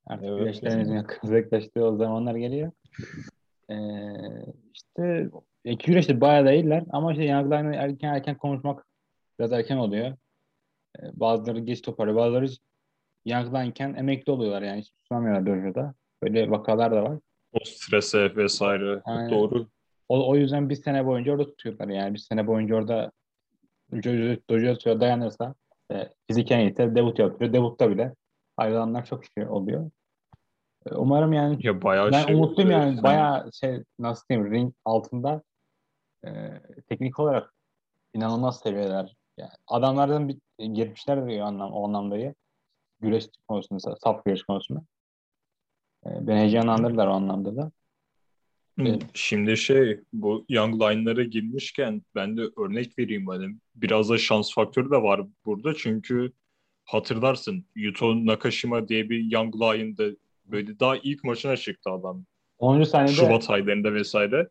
Artık 0.07 0.25
Evet, 0.29 0.39
güreşlerimizin 0.39 0.95
yani. 0.95 1.07
yaklaştığı 1.35 1.85
o 1.85 1.97
zamanlar 1.97 2.35
geliyor. 2.35 2.73
Ee, 3.71 3.75
işte 4.75 5.29
iki 5.65 5.87
güreşte 5.87 6.21
bayağı 6.21 6.45
da 6.47 6.53
iyiler 6.53 6.85
ama 6.91 7.13
işte 7.13 7.25
Line'ı 7.25 7.75
erken 7.75 8.15
erken 8.15 8.39
konuşmak 8.39 8.87
biraz 9.39 9.53
erken 9.53 9.77
oluyor. 9.77 10.17
Ee, 10.99 11.21
bazıları 11.21 11.59
geç 11.61 11.83
toparlıyor. 11.83 12.19
Bazıları 12.19 12.47
Young 13.25 13.55
Line'ken 13.55 13.95
emekli 13.95 14.33
oluyorlar 14.33 14.63
yani 14.63 14.81
hiç 14.81 14.91
tutamıyorlar 14.91 15.47
dojoda. 15.47 15.95
Böyle 16.23 16.51
vakalar 16.51 16.93
da 16.93 17.03
var. 17.03 17.19
O 17.53 17.59
strese 17.65 18.37
vesaire. 18.37 19.03
Aynen. 19.05 19.31
Doğru. 19.31 19.67
O, 20.09 20.29
o 20.31 20.37
yüzden 20.37 20.71
bir 20.71 20.75
sene 20.75 21.07
boyunca 21.07 21.33
orada 21.33 21.45
tutuyorlar 21.45 21.89
yani. 21.89 22.15
Bir 22.15 22.19
sene 22.19 22.47
boyunca 22.47 22.75
orada 22.75 23.13
dojo, 23.93 24.37
dojo 24.51 24.73
tutuyor, 24.75 25.01
dayanırsa 25.01 25.55
e, 25.93 26.09
fiziken 26.27 26.59
yeter, 26.59 26.95
debut 26.95 27.19
yapıyor. 27.19 27.53
Debutta 27.53 27.91
bile 27.91 28.15
ayrılanlar 28.57 29.05
çok 29.05 29.23
şey 29.39 29.49
oluyor. 29.49 29.91
E, 30.91 30.95
Umarım 30.95 31.33
yani 31.33 31.67
Ya 31.67 31.83
bayağı 31.83 32.13
ben 32.13 32.23
şey 32.27 32.35
umutluyum 32.35 32.71
oldu. 32.71 32.79
yani 32.79 33.03
bayağı 33.03 33.51
şey 33.53 33.83
nasıl 33.99 34.25
diyeyim 34.31 34.53
ring 34.53 34.75
altında 34.85 35.43
e, 36.27 36.31
teknik 36.89 37.19
olarak 37.21 37.55
inanılmaz 38.15 38.61
seviyeler. 38.61 39.17
Yani 39.39 39.51
adamlardan 39.67 40.29
bir 40.29 40.39
geçmişler 40.59 41.29
diyor 41.29 41.47
anlam, 41.47 41.73
o 41.73 41.87
anlamdayı. 41.89 42.35
Güreş 43.01 43.25
konusunda, 43.49 43.97
saf 43.97 44.25
güreş 44.25 44.43
konusunda. 44.43 44.81
E, 46.07 46.09
beni 46.27 46.39
heyecanlandırdılar 46.39 47.07
o 47.07 47.13
anlamda 47.13 47.57
da. 47.57 47.73
Hı, 48.79 48.99
Şimdi 49.15 49.57
şey 49.57 50.01
bu 50.13 50.45
Young 50.49 50.75
Line'lara 50.75 51.23
girmişken 51.25 52.03
ben 52.15 52.37
de 52.37 52.43
örnek 52.57 52.99
vereyim 52.99 53.27
hani 53.27 53.57
biraz 53.75 54.11
da 54.11 54.19
şans 54.19 54.55
faktörü 54.55 54.91
de 54.91 55.03
var 55.03 55.23
burada 55.45 55.75
çünkü 55.75 56.33
hatırlarsın 56.85 57.67
Yuto 57.77 58.27
Nakashima 58.27 58.89
diye 58.89 59.11
bir 59.11 59.33
Young 59.33 59.55
Lion'da 59.57 60.17
böyle 60.45 60.81
daha 60.81 60.97
ilk 60.97 61.25
maçına 61.25 61.57
çıktı 61.57 61.91
adam 61.91 62.25
10. 62.59 62.83
saniyede 62.83 63.13
Şubat 63.13 63.51
aylarında 63.51 63.95
vesaire 63.95 64.49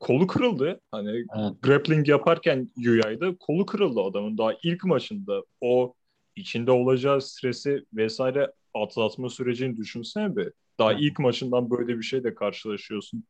kolu 0.00 0.26
kırıldı 0.26 0.80
hani 0.90 1.10
Evet. 1.10 1.62
grappling 1.62 2.08
yaparken 2.08 2.68
Yuya'ydı 2.76 3.38
kolu 3.38 3.66
kırıldı 3.66 4.00
adamın 4.00 4.38
daha 4.38 4.52
ilk 4.62 4.84
maçında 4.84 5.42
o 5.60 5.94
içinde 6.36 6.70
olacağı 6.70 7.20
stresi 7.20 7.84
vesaire 7.92 8.52
atlatma 8.74 9.28
sürecini 9.30 9.76
düşünsene 9.76 10.36
be 10.36 10.50
daha 10.78 10.92
Evet. 10.92 11.02
ilk 11.02 11.18
maçından 11.18 11.70
böyle 11.70 11.98
bir 11.98 12.02
şeyle 12.02 12.34
karşılaşıyorsun. 12.34 13.24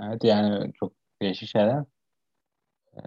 Evet 0.00 0.24
yani 0.24 0.72
çok 0.72 0.92
değişik 1.22 1.48
şeyler. 1.48 1.84
Ee, 2.96 3.00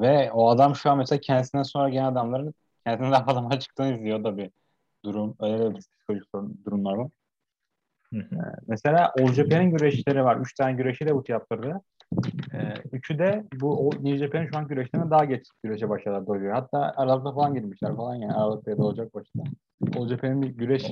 ve 0.00 0.32
o 0.32 0.48
adam 0.48 0.76
şu 0.76 0.90
an 0.90 0.98
mesela 0.98 1.20
kendisinden 1.20 1.62
sonra 1.62 1.88
gelen 1.88 2.04
adamların 2.04 2.54
kendisine 2.86 3.12
daha 3.12 3.24
fazla 3.24 3.40
maç 3.40 3.62
çıktığını 3.62 3.96
izliyor. 3.96 4.24
Da 4.24 4.36
bir 4.36 4.50
durum. 5.04 5.36
Öyle 5.40 5.58
de 5.58 5.78
psikolojik 5.78 6.32
durumlar 6.66 6.94
var. 6.94 7.10
Ee, 8.12 8.18
mesela 8.66 9.12
Japan'in 9.34 9.70
güreşleri 9.70 10.24
var. 10.24 10.36
Üç 10.36 10.54
tane 10.54 10.72
güreşi 10.72 11.06
de 11.06 11.14
bu 11.14 11.24
yaptırdı. 11.28 11.80
Ee, 12.54 12.74
üçü 12.92 13.18
de 13.18 13.44
bu 13.60 13.90
New 14.02 14.18
Japan'in 14.18 14.46
şu 14.46 14.58
an 14.58 14.68
güreşlerine 14.68 15.10
daha 15.10 15.24
geç 15.24 15.46
güreşe 15.62 15.88
başladılar 15.88 16.26
dojuya. 16.26 16.54
Hatta 16.54 16.92
Aralık'ta 16.96 17.32
falan 17.32 17.54
girmişler 17.54 17.96
falan 17.96 18.14
yani. 18.14 18.32
Aralık'ta 18.32 18.70
ya 18.70 18.78
da 18.78 18.82
Ocak 18.84 19.14
başında. 19.14 19.42
All 19.96 20.08
Japan'in 20.08 20.42
bir 20.42 20.48
güreş, 20.48 20.90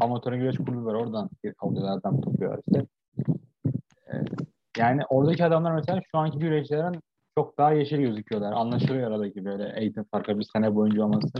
amatör 0.00 0.32
güreş 0.32 0.56
kulübü 0.56 0.84
var. 0.84 0.94
Oradan 0.94 1.30
alıyorlar, 1.58 1.98
adam 1.98 2.20
topluyorlar 2.20 2.60
işte. 2.66 2.86
Ee, 4.12 4.24
yani 4.78 5.02
oradaki 5.08 5.44
adamlar 5.44 5.74
mesela 5.74 6.00
şu 6.12 6.18
anki 6.18 6.38
güreşlerin 6.38 7.00
çok 7.38 7.58
daha 7.58 7.72
yeşil 7.72 7.98
gözüküyorlar. 7.98 8.52
Anlaşılıyor 8.52 9.10
aradaki 9.10 9.44
böyle 9.44 9.80
eğitim 9.80 10.04
farkı 10.04 10.38
bir 10.38 10.46
sene 10.52 10.74
boyunca 10.74 11.04
olması. 11.04 11.32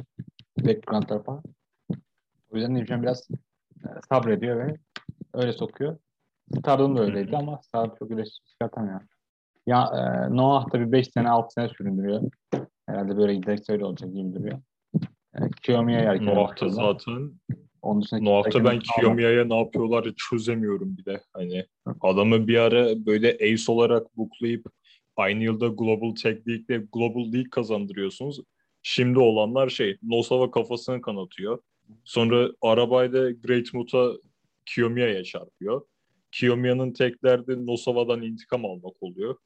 Backgroundlar 0.58 1.24
falan. 1.24 1.42
O 2.50 2.56
yüzden 2.56 2.74
New 2.74 2.86
Japan 2.86 3.02
biraz 3.02 3.28
e, 3.84 3.88
sabrediyor 4.08 4.66
ve 4.66 4.76
öyle 5.34 5.52
sokuyor. 5.52 5.98
Stardom 6.58 6.96
da 6.96 7.02
öyleydi 7.02 7.36
ama 7.36 7.60
Stardom 7.62 7.96
çok 7.98 8.08
güreş 8.08 8.28
çıkartamıyor. 8.46 9.00
Ya 9.66 9.90
e, 9.94 10.36
Noah 10.36 10.72
da 10.72 10.80
bir 10.80 10.92
5 10.92 11.08
sene 11.08 11.30
6 11.30 11.54
sene 11.54 11.68
süründürüyor. 11.68 12.22
Herhalde 12.86 13.16
böyle 13.16 13.34
giderek 13.34 13.70
öyle 13.70 13.84
olacak 13.84 14.14
gibi 14.14 14.34
duruyor. 14.34 14.58
E, 15.34 15.40
Kiyomiya 15.62 16.00
yerken 16.00 16.26
Noah'ta 16.26 16.68
zaten 16.68 17.32
onun 17.82 18.04
Noah'ta 18.20 18.64
ben 18.64 18.78
Kiyomiya'ya 18.78 19.44
ne 19.44 19.58
yapıyorlar 19.58 20.06
çözemiyorum 20.30 20.96
bir 20.96 21.04
de. 21.04 21.22
Hani 21.32 21.66
adamı 22.00 22.48
bir 22.48 22.56
ara 22.56 23.06
böyle 23.06 23.34
ace 23.34 23.72
olarak 23.72 24.16
booklayıp 24.16 24.66
aynı 25.16 25.42
yılda 25.44 25.68
Global 25.68 26.14
Tech 26.14 26.48
League'de 26.48 26.86
Global 26.92 27.32
League 27.32 27.50
kazandırıyorsunuz. 27.50 28.40
Şimdi 28.82 29.18
olanlar 29.18 29.68
şey 29.68 29.96
Nosava 30.02 30.50
kafasını 30.50 31.00
kanatıyor. 31.00 31.62
Sonra 32.04 32.50
arabayla 32.62 33.30
Great 33.30 33.74
Muta 33.74 34.12
Kiyomiya'ya 34.66 35.24
çarpıyor. 35.24 35.82
Kiyomiya'nın 36.32 36.92
teklerde 36.92 37.66
Nosava'dan 37.66 38.22
intikam 38.22 38.64
almak 38.64 39.02
oluyor. 39.02 39.36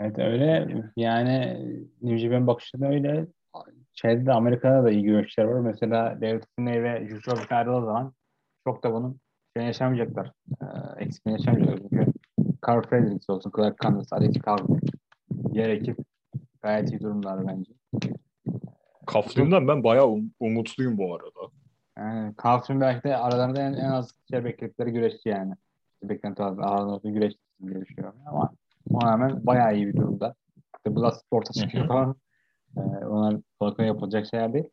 Evet 0.00 0.18
öyle 0.18 0.68
yani 0.96 1.58
New 2.02 2.18
Japan 2.18 2.46
bakışında 2.46 2.86
öyle 2.88 3.26
şeyde 3.92 4.26
de 4.26 4.32
Amerika'da 4.32 4.84
da 4.84 4.90
iyi 4.90 5.02
güreşçiler 5.02 5.44
var. 5.46 5.60
Mesela 5.60 6.20
David 6.20 6.42
Finney 6.56 6.82
ve 6.82 7.00
Robinson 7.00 7.56
ayrıldığı 7.56 7.86
zaman 7.86 8.12
çok 8.64 8.84
da 8.84 8.92
bunun 8.92 9.20
şey 9.56 9.66
yaşamayacaklar. 9.66 10.32
E, 10.62 10.66
eksikliğini 11.04 11.40
yaşamayacaklar. 11.40 11.88
Çünkü 11.90 12.12
Carl 12.68 12.82
Fredericks 12.82 13.30
olsun, 13.30 13.52
Clark 13.56 13.78
Connors, 13.80 14.12
Alex 14.12 14.34
Carver 14.46 14.80
diğer 15.52 15.68
ekip 15.68 15.96
gayet 16.62 16.90
iyi 16.90 17.00
durumlar 17.00 17.46
bence. 17.46 17.72
Kaflin'den 19.06 19.68
ben 19.68 19.84
bayağı 19.84 20.06
um- 20.06 20.30
umutluyum 20.40 20.98
bu 20.98 21.14
arada. 21.14 21.52
Yani 21.98 22.34
Kaflin 22.36 22.80
belki 22.80 23.08
de 23.08 23.16
aralarında 23.16 23.62
en, 23.62 23.72
en 23.72 23.90
az 23.90 24.10
şey 24.30 24.44
bekledikleri 24.44 24.92
güreşçi 24.92 25.28
yani. 25.28 25.54
Beklenti 26.02 26.42
az 26.42 26.58
aralarında 26.58 27.10
güreşçi 27.10 27.38
diye 27.66 27.80
düşünüyorum 27.80 28.18
ama 28.26 28.52
ona 28.90 29.12
rağmen 29.12 29.46
bayağı 29.46 29.76
iyi 29.76 29.86
bir 29.86 29.96
durumda. 29.96 30.34
İşte 30.56 30.96
Blast 30.96 31.26
orta 31.30 31.52
çıkıyor 31.52 31.88
falan. 31.88 32.16
Ee, 32.76 32.80
onlar 32.80 33.36
kolay 33.60 33.86
yapılacak 33.86 34.26
şeyler 34.26 34.52
değil. 34.52 34.68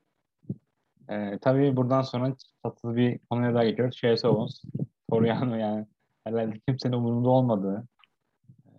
Ee, 1.10 1.38
tabii 1.42 1.76
buradan 1.76 2.02
sonra 2.02 2.36
tatlı 2.64 2.96
bir 2.96 3.20
konuya 3.30 3.54
daha 3.54 3.64
geçiyoruz. 3.64 3.98
Şey 3.98 4.12
Owens, 4.12 4.62
Toriano 5.10 5.56
yani 5.56 5.86
herhalde 6.24 6.60
kimsenin 6.68 6.94
umurunda 6.94 7.30
olmadığı 7.30 7.88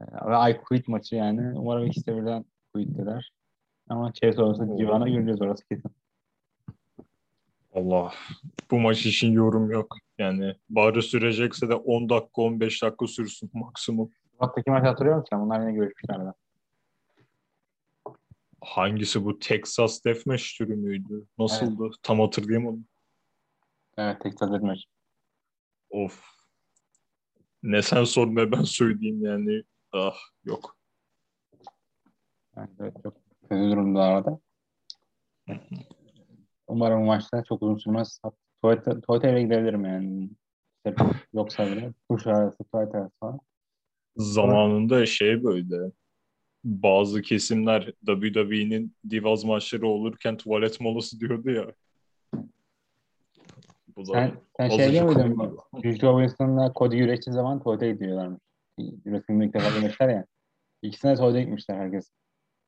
e, 0.00 0.30
ve 0.30 0.50
I 0.50 0.56
quit 0.56 0.88
maçı 0.88 1.16
yani. 1.16 1.58
Umarım 1.58 1.86
ikisi 1.86 2.06
de 2.06 2.16
birden 2.16 2.44
quit 2.74 2.98
eder. 2.98 3.32
Ama 3.88 4.12
Chase 4.12 4.42
Owens'ı 4.42 4.76
Civan'a 4.78 5.08
göreceğiz 5.08 5.42
orası 5.42 5.68
kesin. 5.68 5.90
Allah. 7.74 8.12
Bu 8.70 8.80
maç 8.80 9.06
için 9.06 9.32
yorum 9.32 9.70
yok. 9.70 9.96
Yani 10.18 10.54
bari 10.70 11.02
sürecekse 11.02 11.68
de 11.68 11.74
10 11.74 12.08
dakika 12.08 12.42
15 12.42 12.82
dakika 12.82 13.06
sürsün 13.06 13.50
maksimum. 13.52 14.10
Şubat'taki 14.38 14.70
maçı 14.70 14.86
hatırlıyor 14.86 15.16
musun? 15.18 15.40
Bunlar 15.40 15.60
yine 15.60 15.72
görüşmüşlerdi. 15.72 16.32
Hangisi 18.60 19.24
bu? 19.24 19.38
Texas 19.38 20.04
Deathmatch 20.04 20.58
türü 20.58 20.76
müydü? 20.76 21.26
Nasıldı? 21.38 21.82
Evet. 21.84 21.94
Tam 22.02 22.20
hatırlayamadım. 22.20 22.86
Evet 23.96 24.20
Texas 24.20 24.50
Deathmatch. 24.50 24.82
Of. 25.90 26.24
Ne 27.62 27.82
sen 27.82 28.04
sor 28.04 28.26
ne 28.26 28.52
ben 28.52 28.62
söyleyeyim 28.62 29.24
yani. 29.24 29.62
Ah 29.92 30.16
yok. 30.44 30.76
Evet, 32.56 32.70
evet 32.80 32.94
çok 33.02 33.14
kötü 33.42 33.70
durumda 33.70 34.02
arada. 34.02 34.38
Umarım 36.66 37.04
maçta 37.04 37.44
çok 37.44 37.62
uzun 37.62 37.76
sürmez. 37.76 38.20
Tuvalete, 38.62 39.00
tuvalete 39.00 39.42
gidebilirim 39.42 39.84
yani. 39.84 40.30
Yoksa 41.32 41.66
bile 41.66 41.92
kuş 42.08 42.26
arası 42.26 42.64
tuvalet 42.64 42.94
arası 42.94 43.18
falan. 43.20 43.40
Zamanında 44.18 45.06
şey 45.06 45.44
böyle 45.44 45.90
bazı 46.64 47.22
kesimler 47.22 47.92
WWE'nin 48.06 48.94
Divas 49.10 49.44
maçları 49.44 49.86
olurken 49.86 50.36
tuvalet 50.36 50.80
molası 50.80 51.20
diyordu 51.20 51.50
ya. 51.50 51.66
Bu 53.96 54.06
da 54.06 54.12
sen 54.12 54.32
sen 54.56 54.68
şey 54.68 54.92
diyor 54.92 55.04
muydun? 55.04 55.58
Juice 55.82 56.06
Robinson'la 56.06 56.72
Cody 56.76 56.96
güreştiği 56.98 57.34
zaman 57.34 57.62
tuvalete 57.62 57.92
gidiyorlarmış. 57.92 58.40
Wrestling'de 58.78 59.44
ilk 59.44 59.54
defa 59.54 59.74
demişler 59.74 60.08
ya. 60.08 60.26
İkisine 60.82 61.16
tuvalete 61.16 61.42
gitmişler 61.42 61.76
herkes. 61.76 62.10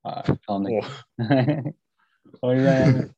Aa, 0.04 0.22
oh. 0.48 0.58
o 2.42 2.54
yüzden 2.54 2.86
yani 2.86 3.08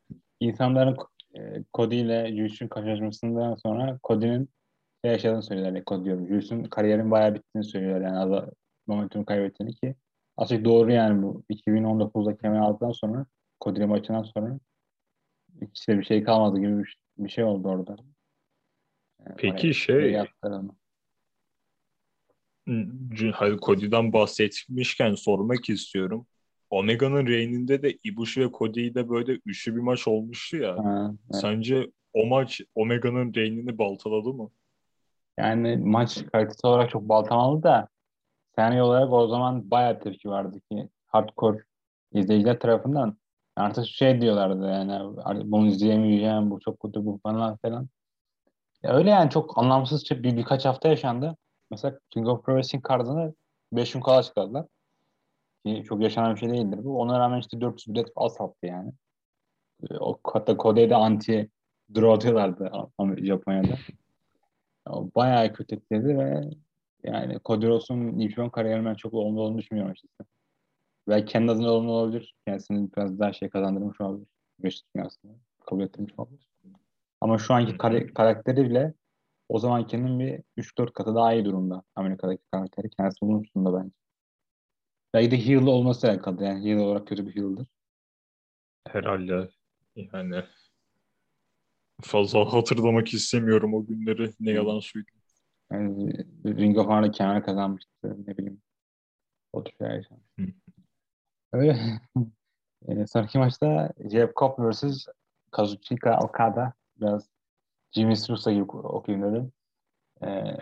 insanların 0.41 0.97
e, 1.39 1.41
Cody 1.75 2.01
ile 2.01 2.37
Juice'un 2.37 2.69
karşılaşmasından 2.69 3.55
sonra 3.55 3.99
Cody'nin 4.05 4.49
yaşadığını 5.09 5.43
söylüyorlar. 5.43 5.83
Cody 5.87 6.05
diyorum. 6.05 6.29
Juice'un 6.29 6.65
kariyerin 6.65 7.11
bayağı 7.11 7.35
bittiğini 7.35 7.65
söylüyorlar. 7.65 8.07
Yani 8.07 8.19
az 8.19 8.49
momentum 8.87 9.25
kaybettiğini 9.25 9.75
ki 9.75 9.95
aslında 10.37 10.65
doğru 10.65 10.93
yani 10.93 11.23
bu 11.23 11.45
2019'da 11.51 12.37
kemer 12.37 12.61
aldıktan 12.61 12.93
sonra 12.93 13.27
Kodile 13.61 13.87
maçından 13.87 14.23
sonra 14.23 14.59
işte 15.75 15.99
bir 15.99 16.05
şey 16.05 16.25
kalmadı 16.25 16.59
gibi 16.59 16.85
bir, 17.19 17.29
şey 17.29 17.45
oldu 17.45 17.69
orada. 17.69 17.97
Yani 19.27 19.37
Peki 19.37 19.75
şey 19.75 20.13
Hayır 23.35 23.59
Cody'den 23.59 24.13
bahsetmişken 24.13 25.15
sormak 25.15 25.69
istiyorum. 25.69 26.27
Omega'nın 26.71 27.27
reyninde 27.27 27.83
de 27.83 27.99
Ibushi 28.05 28.41
ve 28.41 28.53
Cody'de 28.53 29.09
böyle 29.09 29.33
üçlü 29.33 29.77
bir 29.77 29.81
maç 29.81 30.09
olmuştu 30.09 30.57
ya. 30.57 30.79
Ha, 30.85 31.15
evet. 31.31 31.41
Sence 31.41 31.91
o 32.13 32.27
maç 32.27 32.61
Omega'nın 32.75 33.35
reynini 33.35 33.79
baltaladı 33.79 34.33
mı? 34.35 34.51
Yani 35.39 35.77
maç 35.77 36.27
kalitesi 36.33 36.67
olarak 36.67 36.91
çok 36.91 37.03
baltamalı 37.03 37.63
da 37.63 37.89
senaryo 38.57 38.85
olarak 38.87 39.13
o 39.13 39.29
zaman 39.29 39.71
bayağı 39.71 40.01
tepki 40.01 40.31
vardı 40.31 40.61
ki 40.61 40.89
hardcore 41.07 41.65
izleyiciler 42.13 42.59
tarafından 42.59 43.17
artık 43.57 43.87
şey 43.87 44.21
diyorlardı 44.21 44.71
yani 44.71 45.53
bunu 45.53 45.67
izleyemeyeceğim 45.67 46.51
bu 46.51 46.61
çok 46.61 46.81
kötü 46.81 47.07
bu 47.07 47.21
falan 47.23 47.57
falan. 47.57 47.89
Ya 48.83 48.93
öyle 48.93 49.11
yani 49.11 49.31
çok 49.31 49.59
anlamsız 49.59 50.11
bir, 50.11 50.37
birkaç 50.37 50.65
hafta 50.65 50.89
yaşandı. 50.89 51.37
Mesela 51.71 51.99
King 52.11 52.29
of 52.29 52.45
Pro 52.45 52.53
Wrestling 52.53 52.85
kartını 52.85 53.35
5 53.73 53.93
gün 53.93 54.01
kala 54.01 54.23
çıkardılar. 54.23 54.67
Ki 55.67 55.85
çok 55.89 56.03
yaşanan 56.03 56.35
bir 56.35 56.41
şey 56.41 56.51
değildir 56.51 56.81
bu. 56.85 57.01
Ona 57.01 57.19
rağmen 57.19 57.41
işte 57.41 57.61
400 57.61 57.95
bilet 57.95 58.09
az 58.17 58.35
sattı 58.35 58.67
yani. 58.67 58.93
O 60.01 60.19
hatta 60.25 60.57
Kode'de 60.57 60.97
anti 60.97 61.51
draw 61.95 62.13
atıyorlardı 62.13 62.71
Japonya'da. 63.17 63.75
Bayağı 64.89 65.53
kötü 65.53 65.75
etkiledi 65.75 66.19
ve 66.19 66.51
yani 67.05 67.39
Cody 67.45 67.67
Rhodes'un 67.67 68.19
Newton 68.19 68.49
kariyerinden 68.49 68.95
çok 68.95 69.15
olumlu 69.15 69.41
olduğunu 69.41 69.59
düşünmüyorum 69.59 69.93
açıkçası. 69.93 70.31
Belki 71.09 71.33
kendi 71.33 71.53
adına 71.53 71.71
olumlu 71.71 71.93
olabilir. 71.93 72.35
Kendisini 72.47 72.89
biraz 72.97 73.19
daha 73.19 73.33
şey 73.33 73.51
kazandırmış 73.51 74.01
olabilir. 74.01 74.29
Güreş 74.59 74.83
dünyasında. 74.95 75.33
Kabul 75.67 75.83
ettirmiş 75.83 76.19
olabilir. 76.19 76.49
Ama 77.21 77.39
şu 77.39 77.55
anki 77.55 77.79
kar- 77.79 78.15
karakteri 78.15 78.71
bile 78.71 78.95
o 79.49 79.59
zamankinin 79.59 80.21
bir 80.21 80.43
3-4 80.57 80.93
katı 80.93 81.15
daha 81.15 81.33
iyi 81.33 81.45
durumda. 81.45 81.83
Amerika'daki 81.95 82.43
karakteri. 82.53 82.91
Kendisi 82.91 83.21
bunun 83.23 83.43
üstünde 83.43 83.73
bence. 83.73 83.95
Belki 85.15 85.31
de 85.31 85.47
heel 85.47 85.67
olması 85.67 86.09
alakalı. 86.09 86.45
Yani 86.45 86.65
heel 86.65 86.79
olarak 86.79 87.07
kötü 87.07 87.27
bir 87.27 87.37
heel'dir. 87.37 87.67
Herhalde. 88.89 89.49
Yani 89.97 90.43
fazla 92.03 92.53
hatırlamak 92.53 93.15
istemiyorum 93.15 93.75
o 93.75 93.87
günleri. 93.87 94.33
Ne 94.41 94.51
yalan 94.51 94.81
söyleyeyim. 94.81 95.23
Yani 95.73 96.13
Ring 96.47 96.79
of 96.79 96.87
Honor'da 96.87 97.11
kemer 97.11 97.45
kazanmıştı. 97.45 98.17
Ne 98.27 98.39
bileyim. 98.39 98.63
O 99.53 99.65
tür 99.65 99.73
şeyler 99.79 100.09
Öyle. 101.53 102.01
e, 102.89 103.07
sonraki 103.07 103.39
maçta 103.39 103.93
Jeff 104.11 104.35
Cobb 104.37 104.71
vs. 104.71 105.07
Kazuchika 105.51 106.19
Okada. 106.23 106.73
Biraz 107.01 107.29
Jimmy 107.93 108.17
Strusa 108.17 108.53
gibi 108.53 108.65
okuyayım 108.65 109.33
dedim. 109.33 109.53
Ee, 110.23 110.57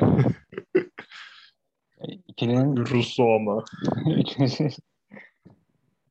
ikilinin 2.29 2.77
Russo 2.77 3.25
ama. 3.37 3.65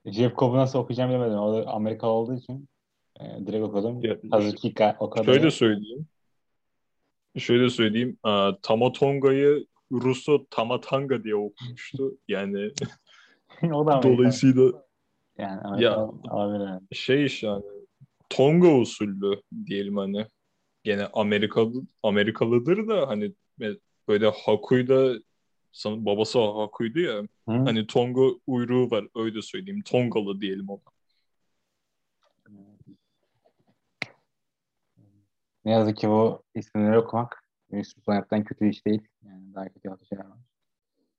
Jeff 0.05 0.35
Cobb'u 0.35 0.57
nasıl 0.57 0.79
okuyacağım 0.79 1.09
bilemedim. 1.09 1.39
O 1.39 1.53
da 1.53 1.69
Amerikalı 1.71 2.11
olduğu 2.11 2.35
için 2.35 2.69
e, 3.19 3.47
direkt 3.47 3.63
okudum. 3.63 4.03
Ya, 4.03 4.17
Kazuki 4.31 4.73
Okada'yı. 4.99 5.37
Şöyle 5.39 5.51
söyleyeyim. 5.51 6.07
Şöyle 7.37 7.69
söyleyeyim. 7.69 8.17
Aa, 8.23 8.51
Tamatonga'yı 8.61 9.65
Russo 9.91 10.45
Tamatanga 10.49 11.23
diye 11.23 11.35
okumuştu. 11.35 12.17
Yani 12.27 12.71
o 13.73 13.87
da 13.87 14.03
dolayısıyla 14.03 14.71
Yani 15.37 15.67
olabilir. 15.67 16.67
yani. 16.67 16.81
şey 16.91 17.25
iş 17.25 17.43
yani 17.43 17.63
Tonga 18.29 18.75
usulü 18.75 19.41
diyelim 19.65 19.97
hani 19.97 20.25
gene 20.83 21.05
Amerikalı 21.13 21.73
Amerikalıdır 22.03 22.87
da 22.87 23.07
hani 23.07 23.33
böyle 24.07 24.29
Haku'yda 24.45 25.19
sanırım 25.71 26.05
babası 26.05 26.39
Haku'ydu 26.39 26.99
ya 26.99 27.17
Hı? 27.19 27.27
hani 27.51 27.87
Tonga 27.87 28.21
uyruğu 28.47 28.91
var 28.91 29.07
öyle 29.15 29.41
söyleyeyim 29.41 29.81
Tongalı 29.85 30.41
diyelim 30.41 30.69
ona. 30.69 30.79
Ne 35.65 35.71
yazık 35.71 35.97
ki 35.97 36.09
bu 36.09 36.43
isimleri 36.55 36.99
okumak 36.99 37.43
Yusuf 37.71 38.07
yaptan 38.07 38.43
kötü 38.43 38.69
iş 38.69 38.85
değil. 38.85 39.07
Yani 39.21 39.53
daha 39.53 39.65
kötü 39.65 39.87
yaptığı 39.87 40.05
şeyler 40.05 40.25
var. 40.25 40.37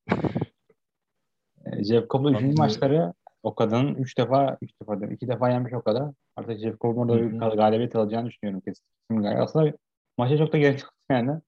Jeff 1.84 2.10
Cobb'un 2.10 2.34
üçüncü 2.34 2.56
maçları 2.56 3.12
o 3.42 3.54
kadının 3.54 3.94
üç 3.94 4.18
defa, 4.18 4.58
üç 4.62 4.70
defa 4.80 4.98
diyorum, 4.98 5.14
iki 5.14 5.28
defa 5.28 5.50
yenmiş 5.50 5.72
o 5.72 5.82
kadar. 5.82 6.12
Artık 6.36 6.58
Jeff 6.58 6.80
Cobb'un 6.80 7.08
orada 7.08 7.50
bir 7.52 7.56
galibiyet 7.56 7.96
alacağını 7.96 8.28
düşünüyorum 8.28 8.60
kesin. 8.60 8.84
Aslında 9.24 9.72
maça 10.18 10.38
çok 10.38 10.52
da 10.52 10.58
gerek 10.58 10.82
yok 10.82 10.92
yani. 11.10 11.40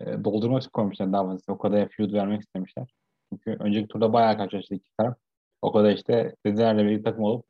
E, 0.00 0.24
doldurmak 0.24 0.62
için 0.62 0.70
koymuşlar 0.70 1.12
daha 1.12 1.26
fazla. 1.26 1.52
O 1.52 1.58
kadar 1.58 1.88
feud 1.88 2.12
vermek 2.12 2.40
istemişler. 2.40 2.94
Çünkü 3.30 3.56
önceki 3.60 3.88
turda 3.88 4.12
bayağı 4.12 4.36
karşılaştı 4.36 4.74
iki 4.74 4.90
taraf. 4.96 5.18
O 5.62 5.72
kadar 5.72 5.92
işte 5.92 6.36
dedilerle 6.46 6.84
bir 6.86 7.04
takım 7.04 7.24
olup 7.24 7.46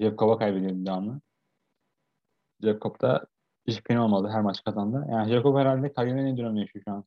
Jeff 0.00 0.18
Cobb'a 0.18 0.38
kaybediyordu 0.38 0.86
devamlı. 0.86 1.20
Jeff 2.62 2.80
Cobb 2.80 3.00
da 3.00 3.26
hiç 3.70 3.90
olmadı. 3.96 4.28
Her 4.32 4.40
maç 4.40 4.64
kazandı. 4.64 5.06
Yani 5.10 5.42
Cobb 5.42 5.56
herhalde 5.58 5.92
kariyerinin 5.92 6.26
en 6.26 6.36
dönemini 6.36 6.60
yaşıyor 6.60 6.84
şu 6.84 6.92
an. 6.92 7.04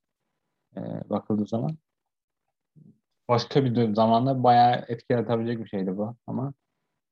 E, 0.78 1.10
bakıldığı 1.10 1.46
zaman. 1.48 1.78
Başka 3.28 3.66
bir 3.66 3.94
zamanda 3.96 4.44
bayağı 4.44 4.86
etki 4.88 5.14
yaratabilecek 5.14 5.64
bir 5.64 5.70
şeydi 5.70 5.98
bu. 5.98 6.16
Ama 6.28 6.54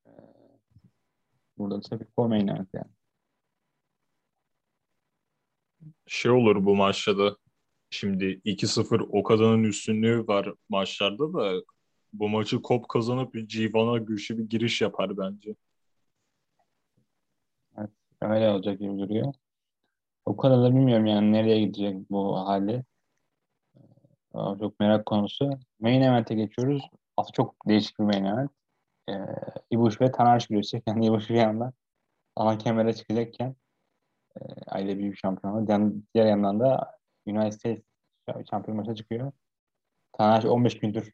e, 0.06 0.10
burada 1.58 2.00
bir 2.00 2.06
co-main 2.06 2.50
event 2.50 2.68
yani. 2.74 2.90
Şey 6.06 6.30
olur 6.30 6.64
bu 6.64 6.76
maçta 6.76 7.18
da 7.18 7.36
şimdi 7.90 8.24
2-0 8.44 9.00
Okada'nın 9.00 9.64
üstünlüğü 9.64 10.26
var 10.26 10.48
maçlarda 10.68 11.32
da 11.32 11.62
bu 12.12 12.28
maçı 12.28 12.62
Kop 12.62 12.88
kazanıp 12.88 13.34
G1'a 13.34 13.98
güçlü 13.98 14.38
bir 14.38 14.44
giriş 14.44 14.80
yapar 14.80 15.18
bence. 15.18 15.54
Öyle 18.22 18.48
olacak 18.48 18.78
gibi 18.78 18.98
duruyor. 18.98 19.34
O 20.32 20.36
kadar 20.36 20.62
da 20.62 20.70
bilmiyorum 20.74 21.06
yani 21.06 21.32
nereye 21.32 21.60
gidecek 21.60 22.10
bu 22.10 22.36
hali. 22.36 22.84
Aa, 24.34 24.58
Çok 24.58 24.80
merak 24.80 25.06
konusu. 25.06 25.50
Main 25.80 26.00
event'e 26.00 26.34
geçiyoruz. 26.34 26.82
Aslında 27.16 27.32
çok 27.32 27.68
değişik 27.68 27.98
bir 27.98 28.04
main 28.04 28.24
event. 28.24 28.50
Ee, 29.08 29.12
Ibushi 29.70 30.00
ve 30.00 30.12
Tanahashi 30.12 30.48
güreşecek. 30.48 30.82
Yani 30.86 31.06
Ibushi 31.06 31.34
bir 31.34 31.38
yandan 31.38 31.72
ana 32.36 32.58
kemere 32.58 32.94
çıkacakken 32.94 33.56
e, 34.36 34.40
aile 34.68 34.98
büyük 34.98 35.18
şampiyonu. 35.18 35.66
Diğer, 36.14 36.26
yandan 36.26 36.60
da 36.60 36.98
United 37.26 37.52
States 37.52 37.84
şampiyon 38.50 38.76
maça 38.76 38.94
çıkıyor. 38.94 39.32
Tanahashi 40.12 40.48
15 40.48 40.78
gündür 40.80 41.12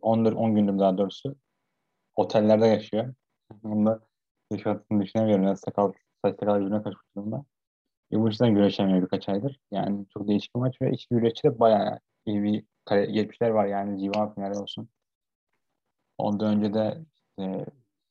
14 0.00 0.36
10 0.36 0.54
gündür 0.54 0.78
daha 0.78 0.98
doğrusu 0.98 1.36
otellerde 2.16 2.66
yaşıyor. 2.66 3.14
Bunda 3.62 4.00
yaşadığını 4.52 5.02
düşünemiyorum. 5.02 5.44
Yani 5.44 5.56
sakal, 5.56 5.92
saç 6.24 6.40
sakal 6.40 6.60
yüzüne 6.60 6.82
kaçmış 6.82 7.16
durumda. 7.16 7.44
Ibushi'den 8.10 8.54
güreşemiyor 8.54 9.02
birkaç 9.02 9.28
aydır. 9.28 9.60
Yani 9.70 10.06
çok 10.08 10.28
değişik 10.28 10.54
bir 10.54 10.60
maç 10.60 10.82
ve 10.82 10.90
iki 10.92 11.06
güreşçi 11.10 11.44
de 11.44 11.58
bayağı 11.58 12.00
iyi 12.26 12.42
bir 12.42 12.64
kare, 12.84 13.06
geçmişler 13.06 13.50
var 13.50 13.66
yani 13.66 14.00
G1 14.00 14.34
finali 14.34 14.58
olsun. 14.58 14.88
Ondan 16.18 16.56
önce 16.56 16.74
de 16.74 17.04
işte, 17.16 17.66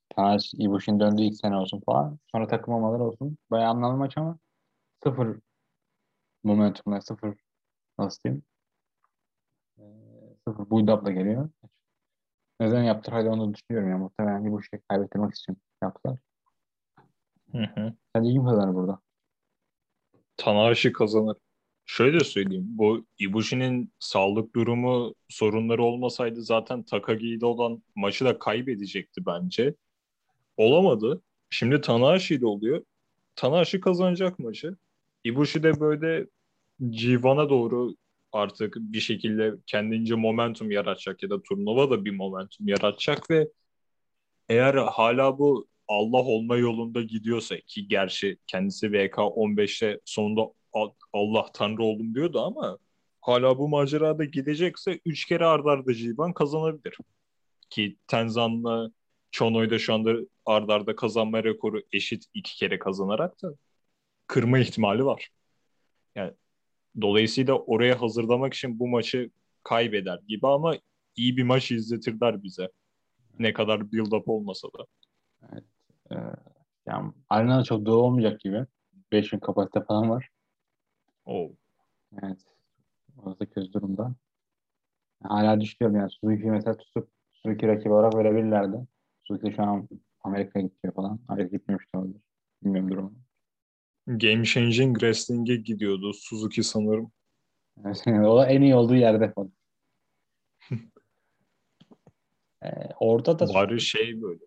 Tanahashi 0.09 0.57
Ibushi'nin 0.57 0.99
döndüğü 0.99 1.21
ilk 1.21 1.35
sene 1.35 1.55
olsun 1.57 1.81
falan. 1.85 2.19
Sonra 2.31 2.47
takım 2.47 2.73
olmaları 2.73 3.03
olsun. 3.03 3.37
Bayağı 3.51 3.69
anlamlı 3.71 3.97
maç 3.97 4.17
ama 4.17 4.37
sıfır 5.03 5.39
momentumla 6.43 7.01
sıfır 7.01 7.37
nasıl 7.99 8.23
diyeyim 8.23 8.43
ee, 9.79 9.83
sıfır 10.47 10.65
build-up'la 10.69 11.11
geliyor. 11.11 11.49
Neden 12.59 12.83
yaptılar 12.83 13.21
hala 13.21 13.33
onu 13.33 13.53
düşünüyorum 13.53 13.89
ya. 13.91 13.97
Muhtemelen 13.97 14.45
Ibushi'yi 14.45 14.81
kaybettirmek 14.89 15.35
için 15.35 15.57
yaptılar. 15.83 16.19
Hı 17.51 17.63
hı. 17.75 17.93
Sence 18.15 18.31
kim 18.31 18.45
kazanır 18.45 18.75
burada? 18.75 18.99
Tanahashi 20.37 20.91
kazanır. 20.93 21.37
Şöyle 21.85 22.19
söyleyeyim. 22.19 22.65
Bu 22.67 23.05
Ibushi'nin 23.19 23.93
sağlık 23.99 24.55
durumu 24.55 25.15
sorunları 25.29 25.83
olmasaydı 25.83 26.41
zaten 26.43 26.83
Takagi 26.83 27.27
ile 27.27 27.45
olan 27.45 27.83
maçı 27.95 28.25
da 28.25 28.39
kaybedecekti 28.39 29.25
bence. 29.25 29.75
Olamadı. 30.57 31.21
Şimdi 31.49 31.81
Tanahashi 31.81 32.35
ile 32.35 32.45
oluyor. 32.45 32.83
Tanahashi 33.35 33.79
kazanacak 33.79 34.39
maçı. 34.39 34.77
Ibushi 35.23 35.63
de 35.63 35.79
böyle 35.79 36.27
G1'a 36.81 37.49
doğru 37.49 37.95
artık 38.31 38.75
bir 38.79 38.99
şekilde 38.99 39.53
kendince 39.67 40.15
momentum 40.15 40.71
yaratacak 40.71 41.23
ya 41.23 41.29
da 41.29 41.41
turnuva 41.41 41.89
da 41.89 42.05
bir 42.05 42.11
momentum 42.11 42.67
yaratacak 42.67 43.29
ve 43.29 43.47
eğer 44.49 44.73
hala 44.73 45.39
bu 45.39 45.67
Allah 45.87 46.17
olma 46.23 46.57
yolunda 46.57 47.01
gidiyorsa 47.01 47.57
ki 47.59 47.87
gerçi 47.87 48.37
kendisi 48.47 48.91
VK 48.91 49.17
15'te 49.17 49.99
sonunda 50.05 50.41
"A- 50.73 50.93
Allah 51.13 51.45
Tanrı 51.53 51.83
oldum 51.83 52.15
diyordu 52.15 52.39
ama 52.41 52.77
hala 53.21 53.57
bu 53.57 53.69
macerada 53.69 54.25
gidecekse 54.25 54.99
3 55.05 55.25
kere 55.25 55.45
arda 55.45 55.69
arda 55.71 55.91
G1 55.91 56.33
kazanabilir. 56.33 56.97
Ki 57.69 57.97
Tenzan'la 58.07 58.91
Chono'yda 59.31 59.79
şu 59.79 59.93
anda 59.93 60.15
arda 60.45 60.73
arda 60.73 60.95
kazanma 60.95 61.43
rekoru 61.43 61.81
eşit 61.91 62.25
iki 62.33 62.55
kere 62.55 62.79
kazanarak 62.79 63.41
da 63.43 63.53
kırma 64.27 64.59
ihtimali 64.59 65.05
var. 65.05 65.29
Yani 66.15 66.33
dolayısıyla 67.01 67.53
oraya 67.53 68.01
hazırlamak 68.01 68.53
için 68.53 68.79
bu 68.79 68.87
maçı 68.87 69.29
kaybeder 69.63 70.19
gibi 70.27 70.47
ama 70.47 70.75
iyi 71.15 71.37
bir 71.37 71.43
maç 71.43 71.71
izletirler 71.71 72.43
bize. 72.43 72.71
Ne 73.39 73.53
kadar 73.53 73.79
build-up 73.81 74.23
olmasa 74.27 74.67
da. 74.67 74.85
Ee, 76.11 76.15
yani 76.85 77.13
arenada 77.29 77.63
çok 77.63 77.85
dolu 77.85 78.01
olmayacak 78.01 78.39
gibi. 78.39 78.65
5000 79.11 79.39
kapasite 79.39 79.83
falan 79.83 80.09
var. 80.09 80.29
Oh. 81.25 81.49
Evet. 82.23 82.39
Orası 83.17 83.49
kötü 83.49 83.73
durumda. 83.73 84.15
Hala 85.23 85.61
düşünüyorum 85.61 85.99
yani 85.99 86.09
Suzuki'yi 86.09 86.51
mesela 86.51 86.77
tutup 86.77 87.09
Suzuki 87.33 87.67
rakibi 87.67 87.93
olarak 87.93 88.15
verebilirlerdi. 88.15 88.77
Suzuki 89.23 89.53
şu 89.55 89.63
an 89.63 89.89
Amerika'ya 90.21 90.65
gidiyor 90.65 90.93
falan. 90.93 91.19
Amerika 91.27 91.57
gitmemiş 91.57 91.93
de 91.93 91.97
olabilir. 91.97 92.21
Bilmiyorum 92.63 92.91
durumu. 92.91 93.13
Game 94.07 94.43
Changing 94.43 94.99
Wrestling'e 94.99 95.55
gidiyordu 95.55 96.13
Suzuki 96.13 96.63
sanırım. 96.63 97.11
O 98.07 98.37
da 98.37 98.47
en 98.47 98.61
iyi 98.61 98.75
olduğu 98.75 98.95
yerde 98.95 99.33
falan. 99.33 99.51
ee, 102.63 102.69
orada 102.99 103.39
da 103.39 103.53
Bari 103.53 103.81
şey 103.81 104.21
böyle. 104.21 104.39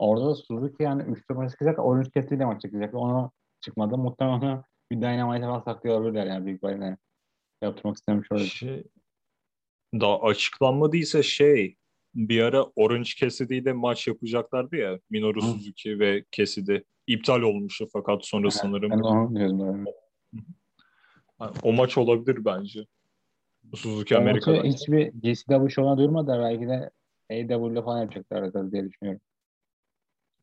Orada 0.00 0.26
da 0.26 0.34
Suzuki 0.34 0.82
yani 0.82 1.02
3 1.02 1.28
maça 1.28 1.50
çıkacak. 1.50 1.78
Orange 1.78 2.10
Cassidy 2.14 2.34
ile 2.34 2.44
maç 2.44 2.62
çıkacak. 2.62 2.94
Ona 2.94 3.30
çıkmadı. 3.60 3.98
Muhtemelen 3.98 4.62
bir 4.90 4.96
Dynamite 4.96 5.46
falan 5.46 5.60
saklıyor 5.60 6.00
olabilirler 6.00 6.26
yani 6.26 6.46
büyük 6.46 6.56
ihtimalle. 6.56 6.96
Yaptırmak 7.62 7.96
istemiş 7.96 8.32
olabilir. 8.32 8.48
Şey, 8.48 8.84
daha 9.94 10.20
açıklanmadıysa 10.20 11.22
şey 11.22 11.76
bir 12.14 12.42
ara 12.42 12.64
Orange 12.64 13.10
Cassidy 13.16 13.58
ile 13.58 13.72
maç 13.72 14.08
yapacaklardı 14.08 14.76
ya 14.76 14.98
Minoru 15.10 15.42
Hı. 15.42 15.46
Suzuki 15.46 15.98
ve 15.98 16.24
Cassidy 16.32 16.78
iptal 17.06 17.42
olmuştu 17.42 17.86
fakat 17.92 18.26
sonra 18.26 18.50
sanırım 18.50 18.90
Ben 18.90 18.98
onu 18.98 19.36
diyordum. 19.36 19.60
Yani. 19.60 19.86
o 21.62 21.72
maç 21.72 21.98
olabilir 21.98 22.44
bence. 22.44 22.86
Suzuki 23.74 24.16
Amerika'dan. 24.16 24.64
hiçbir 24.64 25.06
GCW 25.06 25.68
şovuna 25.68 25.98
duyurmadılar. 25.98 26.40
Belki 26.40 26.68
de 26.68 26.90
AEW'le 27.30 27.82
falan 27.84 28.00
yapacaklar 28.00 28.72
diye 28.72 28.88
düşünüyorum. 28.88 29.20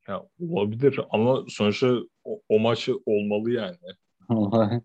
Ya, 0.07 0.23
olabilir 0.49 0.99
ama 1.09 1.45
sonuçta 1.47 1.93
o, 2.23 2.41
o 2.49 2.59
maçı 2.59 2.93
olmalı 3.05 3.51
yani. 3.51 3.77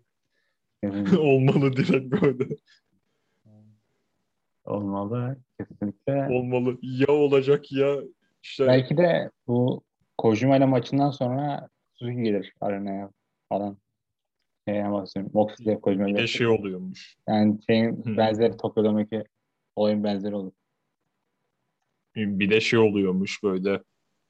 Olmalı 1.19 1.73
direkt 1.73 2.21
böyle. 2.21 2.55
Olmalı. 4.65 5.37
Kesinlikle. 5.59 6.27
Olmalı. 6.31 6.77
Ya 6.81 7.07
olacak 7.07 7.71
ya 7.71 7.95
işte 8.43 8.67
Belki 8.67 8.97
de 8.97 9.31
bu 9.47 9.83
Kojima 10.17 10.57
ile 10.57 10.65
maçından 10.65 11.11
sonra 11.11 11.69
Suzuki 11.93 12.23
gelir 12.23 12.53
arenaya 12.61 13.11
falan. 13.49 13.77
Şeye 14.67 14.91
bahsediyorum. 14.91 15.31
Moxley 15.33 15.79
Kojima 15.79 16.09
ile. 16.09 16.27
şey 16.27 16.47
oluyormuş. 16.47 17.17
Yani 17.27 17.59
şeyin 17.69 18.03
Hı. 18.05 18.17
benzeri 18.17 18.57
Tokyo'daki 18.57 19.23
olayın 19.75 20.03
benzeri 20.03 20.35
olur. 20.35 20.53
Bir 22.15 22.49
de 22.49 22.61
şey 22.61 22.79
oluyormuş 22.79 23.43
böyle. 23.43 23.83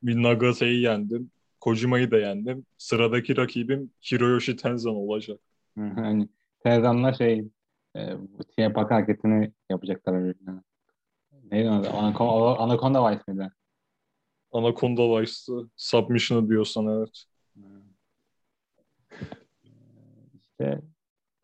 Bir 0.03 0.23
Nagasa'yı 0.23 0.79
yendim. 0.79 1.31
Kojima'yı 1.61 2.11
da 2.11 2.17
yendim. 2.17 2.65
Sıradaki 2.77 3.37
rakibim 3.37 3.91
Hiroyoshi 4.11 4.55
Tenzan 4.55 4.95
olacak. 4.95 5.39
hani 5.75 6.27
Tenzan'la 6.63 7.13
şey 7.13 7.47
e, 7.95 8.09
şey 8.55 8.75
bak 8.75 8.91
hareketini 8.91 9.51
yapacaklar 9.69 10.23
birbirine. 10.23 10.61
Neydi 11.51 11.69
adı? 11.69 11.89
Anaconda, 11.89 12.59
Anaconda 12.59 13.11
Vice 13.11 13.21
miydi? 13.27 13.49
Anaconda 14.51 15.01
Vice'ı 15.01 15.69
submission'ı 15.75 16.49
diyorsan 16.49 16.87
evet. 16.87 17.23
İşte 20.33 20.81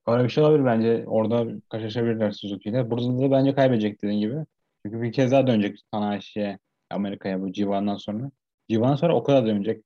öyle 0.08 0.24
bir 0.24 0.30
şey 0.30 0.44
olabilir 0.44 0.66
bence. 0.66 1.04
Orada 1.08 1.48
karşılaşabilirler 1.70 2.32
Suzuki'yle. 2.32 2.92
Burada 2.92 3.20
da 3.20 3.32
bence 3.32 3.56
kaybedecek 3.56 4.04
dediğin 4.04 4.20
gibi. 4.20 4.46
Çünkü 4.86 5.02
bir 5.02 5.12
kez 5.12 5.32
daha 5.32 5.48
dönecek 5.48 5.80
Tanahashi'ye 5.92 6.60
Amerika'ya 6.90 7.42
bu 7.42 7.50
G1'dan 7.50 7.98
sonra. 7.98 8.32
G1'dan 8.70 8.96
sonra 8.96 9.16
o 9.16 9.24
kadar 9.24 9.46
dönecek. 9.46 9.84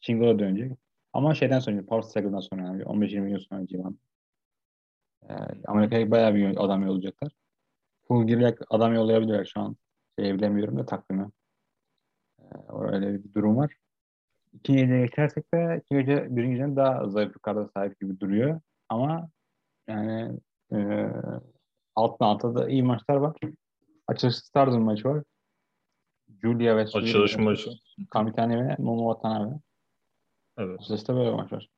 Shingo'da 0.00 0.38
dönecek. 0.38 0.72
Ama 1.12 1.34
şeyden 1.34 1.58
sonra, 1.58 1.86
Power 1.86 2.10
Struggle'dan 2.10 2.40
sonra 2.40 2.62
yani 2.62 2.82
15-20 2.82 3.30
yıl 3.30 3.38
sonra 3.38 3.62
G1. 3.62 3.94
Ee, 5.28 5.34
Amerika'ya 5.66 6.10
bayağı 6.10 6.34
bir 6.34 6.64
adam 6.64 6.82
yollayacaklar. 6.82 7.32
Full 8.08 8.26
girerek 8.26 8.58
adam 8.70 8.94
yollayabilirler 8.94 9.44
şu 9.44 9.60
an. 9.60 9.76
Şey 10.18 10.34
bilemiyorum 10.34 10.78
da 10.78 10.86
takvimi. 10.86 11.30
Ee, 12.40 12.44
öyle 12.68 13.24
bir 13.24 13.34
durum 13.34 13.56
var. 13.56 13.76
İki 14.52 14.72
gece 14.72 15.00
geçersek 15.00 15.54
de 15.54 15.82
iki 15.84 15.94
gece 15.94 16.36
birinci 16.36 16.52
gecenin 16.52 16.76
daha 16.76 17.08
zayıf 17.08 17.34
bir 17.34 17.38
karda 17.38 17.68
sahip 17.68 18.00
gibi 18.00 18.20
duruyor. 18.20 18.60
Ama 18.88 19.28
yani 19.88 20.38
e, 20.72 21.08
altın 21.94 22.24
altta 22.24 22.54
da 22.54 22.68
iyi 22.68 22.82
maçlar 22.82 23.16
var. 23.16 23.36
Açılış 24.06 24.36
Stardom 24.36 24.82
maçı 24.82 25.08
var. 25.08 25.24
Julia 26.42 26.76
ve 26.76 26.82
Açılış 26.82 27.38
maçı. 27.38 27.70
Kamitani 28.10 28.68
ve 28.68 28.76
Momo 28.78 29.14
Watanabe. 29.14 29.54
Evet. 30.58 30.80
Açılışta 30.80 31.16
böyle 31.16 31.30
maç 31.30 31.52
var. 31.52 31.68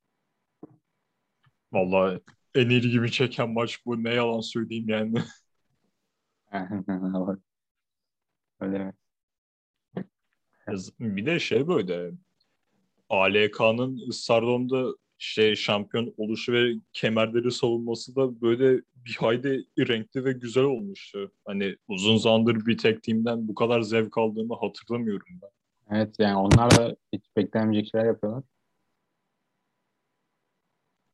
Vallahi 1.72 2.20
en 2.54 2.68
iyi 2.68 2.80
gibi 2.80 3.10
çeken 3.10 3.50
maç 3.50 3.86
bu. 3.86 4.04
Ne 4.04 4.14
yalan 4.14 4.40
söyleyeyim 4.40 4.88
yani. 4.88 5.14
Öyle 8.60 8.92
Bir 11.00 11.26
de 11.26 11.40
şey 11.40 11.68
böyle 11.68 12.12
ALK'nın 13.08 14.10
Stardom'da 14.10 14.94
şey 15.20 15.56
şampiyon 15.56 16.14
oluşu 16.16 16.52
ve 16.52 16.72
kemerleri 16.92 17.50
savunması 17.52 18.16
da 18.16 18.40
böyle 18.40 18.82
bir 18.94 19.16
hayli 19.20 19.64
renkli 19.78 20.24
ve 20.24 20.32
güzel 20.32 20.64
olmuştu. 20.64 21.32
Hani 21.44 21.76
uzun 21.88 22.16
zamandır 22.16 22.66
bir 22.66 22.78
tek 22.78 23.02
timden 23.02 23.48
bu 23.48 23.54
kadar 23.54 23.80
zevk 23.82 24.18
aldığımı 24.18 24.54
hatırlamıyorum 24.60 25.26
ben. 25.42 25.50
Evet 25.96 26.14
yani 26.18 26.36
onlar 26.36 26.70
da 26.70 26.96
hiç 27.12 27.22
beklenmeyecek 27.36 27.90
şeyler 27.92 28.06
yapıyorlar. 28.06 28.44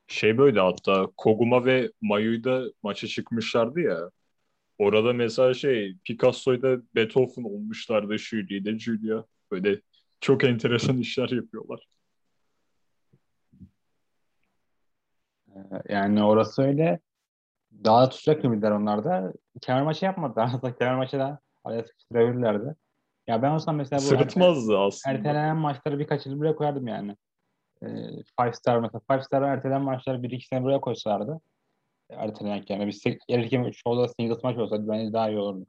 Şey 0.08 0.38
böyle 0.38 0.60
hatta 0.60 1.08
Koguma 1.16 1.64
ve 1.64 1.92
Mayu'yu 2.00 2.44
da 2.44 2.64
maça 2.82 3.06
çıkmışlardı 3.06 3.80
ya. 3.80 4.10
Orada 4.78 5.12
mesela 5.12 5.54
şey 5.54 5.96
Picasso'yla 6.04 6.78
Beethoven 6.94 7.44
olmuşlardı 7.44 8.18
Julie 8.18 8.58
ile 8.58 8.78
Julia. 8.78 9.24
Böyle 9.50 9.80
çok 10.20 10.44
enteresan 10.44 10.98
işler 10.98 11.28
yapıyorlar. 11.30 11.88
Yani 15.88 16.24
orası 16.24 16.62
öyle. 16.62 17.00
Daha 17.84 18.02
da 18.02 18.08
tutacak 18.08 18.42
gibiler 18.42 18.70
onlar 18.70 19.04
da. 19.04 19.32
Kemer 19.60 19.82
maçı 19.82 20.04
yapmadılar. 20.04 20.44
Aslında 20.54 20.76
kemer 20.76 20.96
maçı 20.96 21.18
da 21.18 21.40
araya 21.64 21.84
sıkıştırabilirlerdi. 21.84 22.74
Ya 23.26 23.42
ben 23.42 23.50
olsam 23.50 23.76
mesela 23.76 23.98
bu 23.98 24.04
Sırıtmazdı 24.04 24.72
erte, 24.72 24.82
aslında. 24.82 25.16
Ertelenen 25.16 25.56
maçları 25.56 25.98
birkaç 25.98 26.26
yıl 26.26 26.38
buraya 26.38 26.56
koyardım 26.56 26.86
yani. 26.86 27.16
Ee, 27.82 27.86
five 28.40 28.52
star 28.52 28.78
mesela. 28.78 29.00
Five 29.10 29.22
star 29.22 29.42
ertelenen 29.42 29.82
maçları 29.82 30.22
bir 30.22 30.30
iki 30.30 30.46
sene 30.46 30.62
buraya 30.62 30.80
koysalardı. 30.80 31.40
Ertelenek 32.10 32.70
yani. 32.70 32.86
Bir 32.86 33.18
erken 33.28 33.70
şovda 33.70 34.08
singles 34.08 34.44
maç 34.44 34.56
olsaydı 34.58 34.88
bence 34.88 35.12
daha 35.12 35.30
iyi 35.30 35.38
olurdu. 35.38 35.66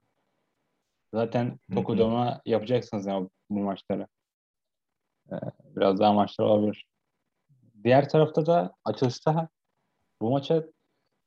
Zaten 1.13 1.59
Tokudoma 1.73 2.41
yapacaksınız 2.45 3.05
yani 3.05 3.29
bu 3.49 3.59
maçları. 3.59 4.07
Ee, 5.31 5.35
biraz 5.75 5.99
daha 5.99 6.13
maçlar 6.13 6.45
olabilir. 6.45 6.85
Diğer 7.83 8.09
tarafta 8.09 8.45
da 8.45 8.73
açılışta 8.85 9.49
bu 10.21 10.31
maça 10.31 10.63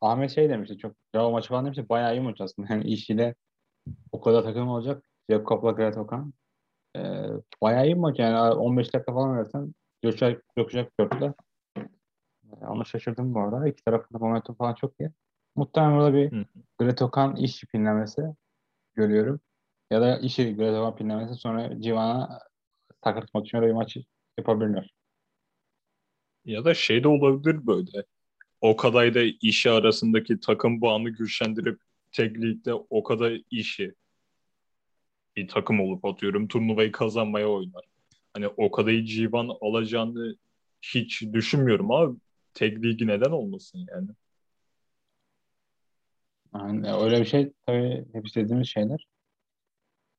Ahmet 0.01 0.31
şey 0.31 0.49
demişti 0.49 0.79
çok 0.79 0.97
Java 1.15 1.31
maçı 1.31 1.49
falan 1.49 1.65
demişti 1.65 1.89
bayağı 1.89 2.15
iyi 2.17 2.21
maç 2.21 2.41
aslında. 2.41 2.73
Yani 2.75 2.85
işiyle 2.85 3.35
o 4.13 4.21
kadar 4.21 4.43
takım 4.43 4.69
olacak. 4.69 5.05
Jakob'la 5.31 5.71
Gret 5.71 5.97
Okan. 5.97 6.33
Ee, 6.97 7.27
bayağı 7.63 7.87
iyi 7.87 7.95
maç 7.95 8.19
yani 8.19 8.55
15 8.55 8.95
dakika 8.95 9.13
falan 9.13 9.39
versen 9.39 9.75
Göçer, 10.03 10.39
Gökçek 10.57 11.01
dörtle. 11.01 11.35
Ee, 11.77 11.85
ama 12.63 12.85
şaşırdım 12.85 13.35
bu 13.35 13.41
arada. 13.41 13.69
İki 13.69 13.85
tarafında 13.85 14.19
momentum 14.19 14.55
falan 14.55 14.75
çok 14.75 15.01
iyi. 15.01 15.11
Muhtemelen 15.57 15.99
burada 15.99 16.15
bir 16.15 16.47
Gret 16.79 17.03
Okan 17.03 17.37
iş 17.37 17.65
pinlemesi 17.65 18.23
görüyorum. 18.95 19.41
Ya 19.91 20.01
da 20.01 20.19
işi 20.19 20.57
Gret 20.57 20.75
Okan 20.75 20.97
pinlemesi 20.97 21.35
sonra 21.35 21.81
Civan'a 21.81 22.39
takırtmak 23.01 23.47
için 23.47 23.59
öyle 23.59 23.67
bir 23.67 23.73
maçı 23.73 24.05
yapabilirler. 24.39 24.91
Ya 26.45 26.65
da 26.65 26.75
şey 26.75 27.05
de 27.05 27.09
olabilir 27.09 27.67
böyle. 27.67 28.05
O 28.61 28.77
kadar 28.77 29.15
da 29.15 29.23
işi 29.43 29.71
arasındaki 29.71 30.41
takım 30.41 30.81
bağını 30.81 31.11
güçlendirip 31.11 31.81
tek 32.13 32.37
ligde 32.39 32.75
o 32.75 33.03
kadar 33.03 33.41
işi 33.51 33.95
bir 35.37 35.49
takım 35.49 35.81
olup 35.81 36.05
atıyorum 36.05 36.49
turnuvayı 36.49 36.93
kazanmaya 36.93 37.49
oynar. 37.49 37.85
Hani 38.35 38.49
o 38.49 38.71
kadar 38.71 38.93
civan 38.93 39.51
alacağını 39.61 40.37
hiç 40.83 41.23
düşünmüyorum 41.23 41.91
ama 41.91 42.17
tek 42.55 42.83
ligi 42.85 43.07
neden 43.07 43.31
olmasın 43.31 43.87
yani? 43.91 44.09
Yani 46.55 46.93
öyle 46.93 47.21
bir 47.21 47.25
şey 47.25 47.53
tabii 47.67 48.07
hep 48.13 48.27
istediğimiz 48.27 48.69
şeyler. 48.69 49.07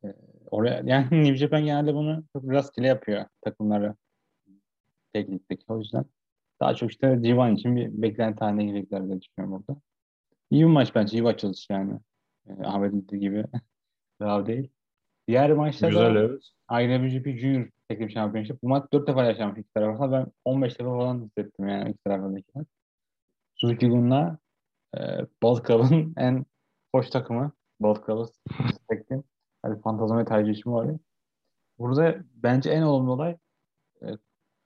Ee, 0.03 0.07
oraya 0.51 0.81
yani 0.85 1.07
New 1.11 1.35
Japan 1.35 1.65
genelde 1.65 1.93
bunu 1.93 2.23
çok 2.33 2.51
rastgele 2.51 2.87
yapıyor 2.87 3.25
takımları 3.41 3.95
teknikteki. 5.13 5.63
O 5.67 5.79
yüzden 5.79 6.05
daha 6.61 6.75
çok 6.75 6.91
işte 6.91 7.19
Civan 7.23 7.55
için 7.55 7.75
bir 7.75 8.01
beklenti 8.01 8.39
haline 8.39 8.65
girecekler 8.65 9.07
diye 9.07 9.21
düşünüyorum 9.21 9.63
orada. 9.67 9.81
İyi 10.51 10.61
bir 10.61 10.69
maç 10.69 10.95
bence. 10.95 11.17
iyi 11.17 11.23
bir 11.23 11.29
açılış 11.29 11.67
yani. 11.69 11.99
Ee, 12.47 12.63
Ahmet'in 12.63 13.07
dediği 13.07 13.19
gibi. 13.19 13.45
Daha 14.21 14.45
değil. 14.45 14.71
Diğer 15.27 15.51
maçta 15.51 15.87
Güzel, 15.87 16.15
da 16.15 16.19
evet. 16.19 16.43
IWGP 16.71 17.39
Junior 17.39 17.69
Teknik 17.89 18.11
Şampiyonşip. 18.11 18.63
Bu 18.63 18.69
maç 18.69 18.93
4 18.93 19.07
defa 19.07 19.23
yaşanmış 19.23 19.59
iki 19.59 19.73
tarafında. 19.73 20.11
Ben 20.11 20.27
15 20.45 20.79
defa 20.79 20.89
falan 20.89 21.23
hissettim 21.23 21.67
yani 21.67 21.89
iki 21.89 22.03
tarafındaki 22.03 22.45
maç. 22.55 22.67
Suzuki 23.55 23.89
Gun'la 23.89 24.37
e, 24.97 24.99
Club'ın 25.41 26.13
en 26.17 26.45
hoş 26.95 27.09
takımı. 27.09 27.51
Bald 27.79 28.05
Club'ı 28.05 28.25
Teknik. 28.89 29.25
Hadi 29.63 29.81
fantazma 29.81 30.25
tercihim 30.25 30.73
var. 30.73 30.87
Burada 31.79 32.15
bence 32.35 32.69
en 32.69 32.81
olumlu 32.81 33.11
olay 33.11 33.37
e, 34.01 34.07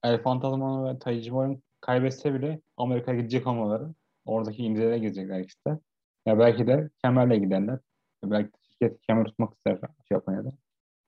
El 0.03 0.21
Fantasma 0.21 0.93
ve 0.93 0.99
Taiji 0.99 1.31
Mor'un 1.31 1.63
kaybetse 1.85 2.33
bile 2.33 2.61
Amerika'ya 2.77 3.17
gidecek 3.17 3.47
olmaları. 3.47 3.93
Oradaki 4.25 4.63
imzelere 4.63 4.99
gidecekler 4.99 5.45
de. 5.67 5.79
Ya 6.25 6.39
belki 6.39 6.67
de 6.67 6.89
kemerle 7.01 7.37
giderler. 7.37 7.79
Belki 8.23 8.53
de 8.53 8.57
şirket 8.63 9.01
kemer 9.01 9.25
tutmak 9.25 9.53
ister 9.53 9.79
Japonya'da. 10.11 10.49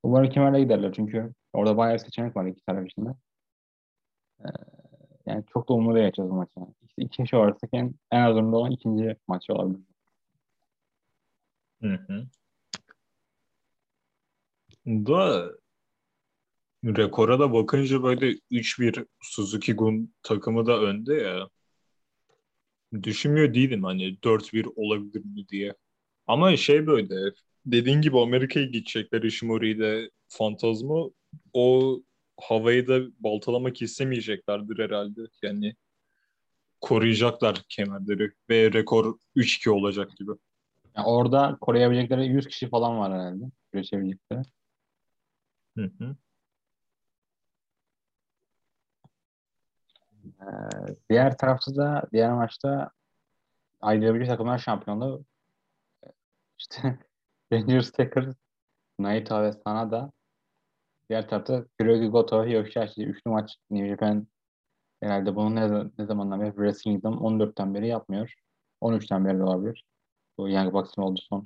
Umarım 0.03 0.29
kemerle 0.29 0.63
giderler 0.63 0.93
çünkü 0.93 1.33
orada 1.53 1.77
bayağı 1.77 1.93
bir 1.93 1.99
seçenek 1.99 2.35
var 2.35 2.45
iki 2.45 2.61
taraf 2.65 2.85
içinde. 2.85 3.09
Ee, 4.39 4.49
yani 5.25 5.43
çok 5.53 5.69
da 5.69 5.73
umurda 5.73 5.99
geçeceğiz 5.99 6.31
bu 6.31 6.35
maçı. 6.35 6.51
Yani. 6.57 6.73
İşte 6.81 7.01
iki 7.01 7.27
şey 7.27 7.39
arasındaki 7.39 7.77
en, 7.77 7.93
en 8.11 8.21
az 8.21 8.37
umurda 8.37 8.57
olan 8.57 8.71
ikinci 8.71 9.15
maçı 9.27 9.53
olabilir. 9.53 9.81
Hı 11.81 11.93
hı. 12.07 12.27
Da 14.87 15.51
rekora 16.95 17.39
da 17.39 17.54
bakınca 17.54 18.04
böyle 18.04 18.36
3-1 18.52 19.06
Suzuki 19.21 19.73
Gun 19.73 20.13
takımı 20.23 20.65
da 20.65 20.82
önde 20.82 21.13
ya. 21.13 21.50
Düşünmüyor 23.04 23.54
değilim 23.54 23.84
hani 23.84 24.17
4-1 24.23 24.67
olabilir 24.76 25.26
mi 25.26 25.47
diye. 25.50 25.73
Ama 26.28 26.58
şey 26.58 26.88
böyle 26.88 27.32
dediğin 27.65 28.02
gibi 28.02 28.19
Amerika'ya 28.19 28.65
gidecekler 28.65 29.23
Ishimori 29.23 29.71
ile 29.71 30.10
Fantazma 30.28 31.10
o 31.54 32.00
havayı 32.41 32.88
da 32.88 33.02
baltalamak 33.19 33.82
istemeyeceklerdir 33.82 34.80
herhalde. 34.80 35.21
Yani 35.43 35.76
koruyacaklar 36.82 37.63
kemerleri 37.69 38.32
ve 38.50 38.73
rekor 38.73 39.17
3-2 39.36 39.69
olacak 39.69 40.17
gibi. 40.17 40.32
Yani 40.95 41.08
orada 41.08 41.58
koruyabilecekleri 41.62 42.28
100 42.28 42.47
kişi 42.47 42.69
falan 42.69 43.00
var 43.00 43.13
herhalde. 43.13 43.43
Güreşebilecekleri. 43.71 44.41
Hı 45.78 45.91
hı. 46.00 46.15
Diğer 51.10 51.38
tarafta 51.38 51.76
da 51.76 52.04
diğer 52.13 52.34
maçta 52.34 52.91
IWC 53.84 54.26
takımlar 54.26 54.58
şampiyonluğu 54.58 55.26
işte 56.58 57.00
Rangers 57.54 57.91
Taker 57.91 58.26
Naito 59.00 59.43
ve 59.43 59.54
Sanada. 59.54 60.12
Diğer 61.10 61.30
tarafta 61.30 61.65
Hiroki 61.82 62.08
Goto, 62.08 62.45
Yoshihashi. 62.45 63.06
Üçlü 63.06 63.32
maç 63.32 63.58
New 63.69 63.89
Japan 63.89 64.28
Herhalde 65.02 65.36
bunu 65.36 65.56
ne, 65.56 65.91
ne 65.97 66.06
zamandan 66.06 66.41
beri 66.41 66.50
Wrestle 66.50 66.91
Kingdom 66.91 67.13
14'ten 67.13 67.73
beri 67.73 67.88
yapmıyor. 67.88 68.34
13'ten 68.82 69.26
beri 69.26 69.43
olabilir. 69.43 69.86
Bu 70.38 70.50
Young 70.50 70.73
Bucks'ın 70.73 71.02
oldu 71.02 71.19
son 71.30 71.45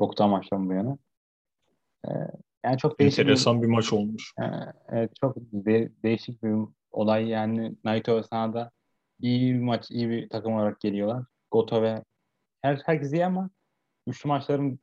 boktan 0.00 0.30
maçtan 0.30 0.68
bu 0.68 0.72
yana. 0.72 0.98
Ee, 2.08 2.10
yani 2.64 2.78
çok 2.78 3.00
değişik 3.00 3.18
Enteresan 3.18 3.62
bir, 3.62 3.66
bir 3.66 3.72
maç 3.72 3.92
olmuş. 3.92 4.32
E, 4.40 4.44
evet 4.88 5.12
çok 5.20 5.36
de, 5.36 5.92
değişik 6.02 6.42
bir 6.42 6.54
olay 6.92 7.28
yani 7.28 7.76
Naito 7.84 8.16
ve 8.16 8.22
Sanada 8.22 8.70
iyi 9.20 9.54
bir 9.54 9.60
maç, 9.60 9.90
iyi 9.90 10.10
bir 10.10 10.28
takım 10.28 10.54
olarak 10.54 10.80
geliyorlar. 10.80 11.24
Goto 11.50 11.82
ve 11.82 12.04
her, 12.62 12.82
herkes 12.86 13.12
iyi 13.12 13.26
ama 13.26 13.50
üçlü 14.06 14.28
maçların 14.28 14.80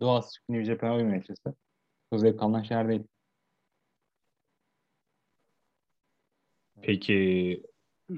doğası 0.00 0.40
New 0.48 0.64
Japan'a 0.64 0.96
uymuyor 0.96 1.16
açıkçası. 1.16 1.56
Çok 2.12 2.20
zevk 2.20 2.42
alınan 2.42 2.62
şeyler 2.62 2.88
değil. 2.88 3.04
Peki 6.82 7.62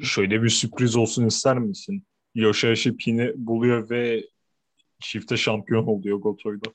şöyle 0.03 0.43
bir 0.43 0.49
sürpriz 0.49 0.97
olsun 0.97 1.27
ister 1.27 1.59
misin? 1.59 2.07
Yoshihashi 2.35 2.97
Pin'i 2.97 3.33
buluyor 3.37 3.91
ve 3.91 4.25
çifte 5.01 5.37
şampiyon 5.37 5.87
oluyor 5.87 6.19
Goto'yla. 6.19 6.73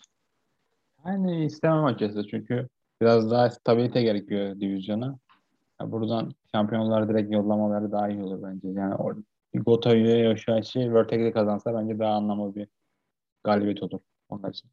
Yani 1.05 1.45
istemem 1.45 1.85
açıkçası 1.85 2.27
çünkü 2.27 2.67
biraz 3.01 3.31
daha 3.31 3.49
stabilite 3.49 4.01
gerekiyor 4.01 4.59
divizyona. 4.59 5.19
Yani 5.81 5.91
buradan 5.91 6.31
şampiyonlar 6.51 7.09
direkt 7.09 7.33
yollamaları 7.33 7.91
daha 7.91 8.09
iyi 8.09 8.23
olur 8.23 8.43
bence. 8.43 8.67
Yani 8.67 8.95
Goto'yu 9.53 10.03
ve 10.03 10.17
Yoshihashi 10.17 10.93
Vertex'e 10.93 11.31
kazansa 11.31 11.73
bence 11.73 11.99
daha 11.99 12.13
anlamlı 12.13 12.55
bir 12.55 12.67
galibiyet 13.43 13.83
olur 13.83 13.99
onlar 14.29 14.49
için. 14.49 14.71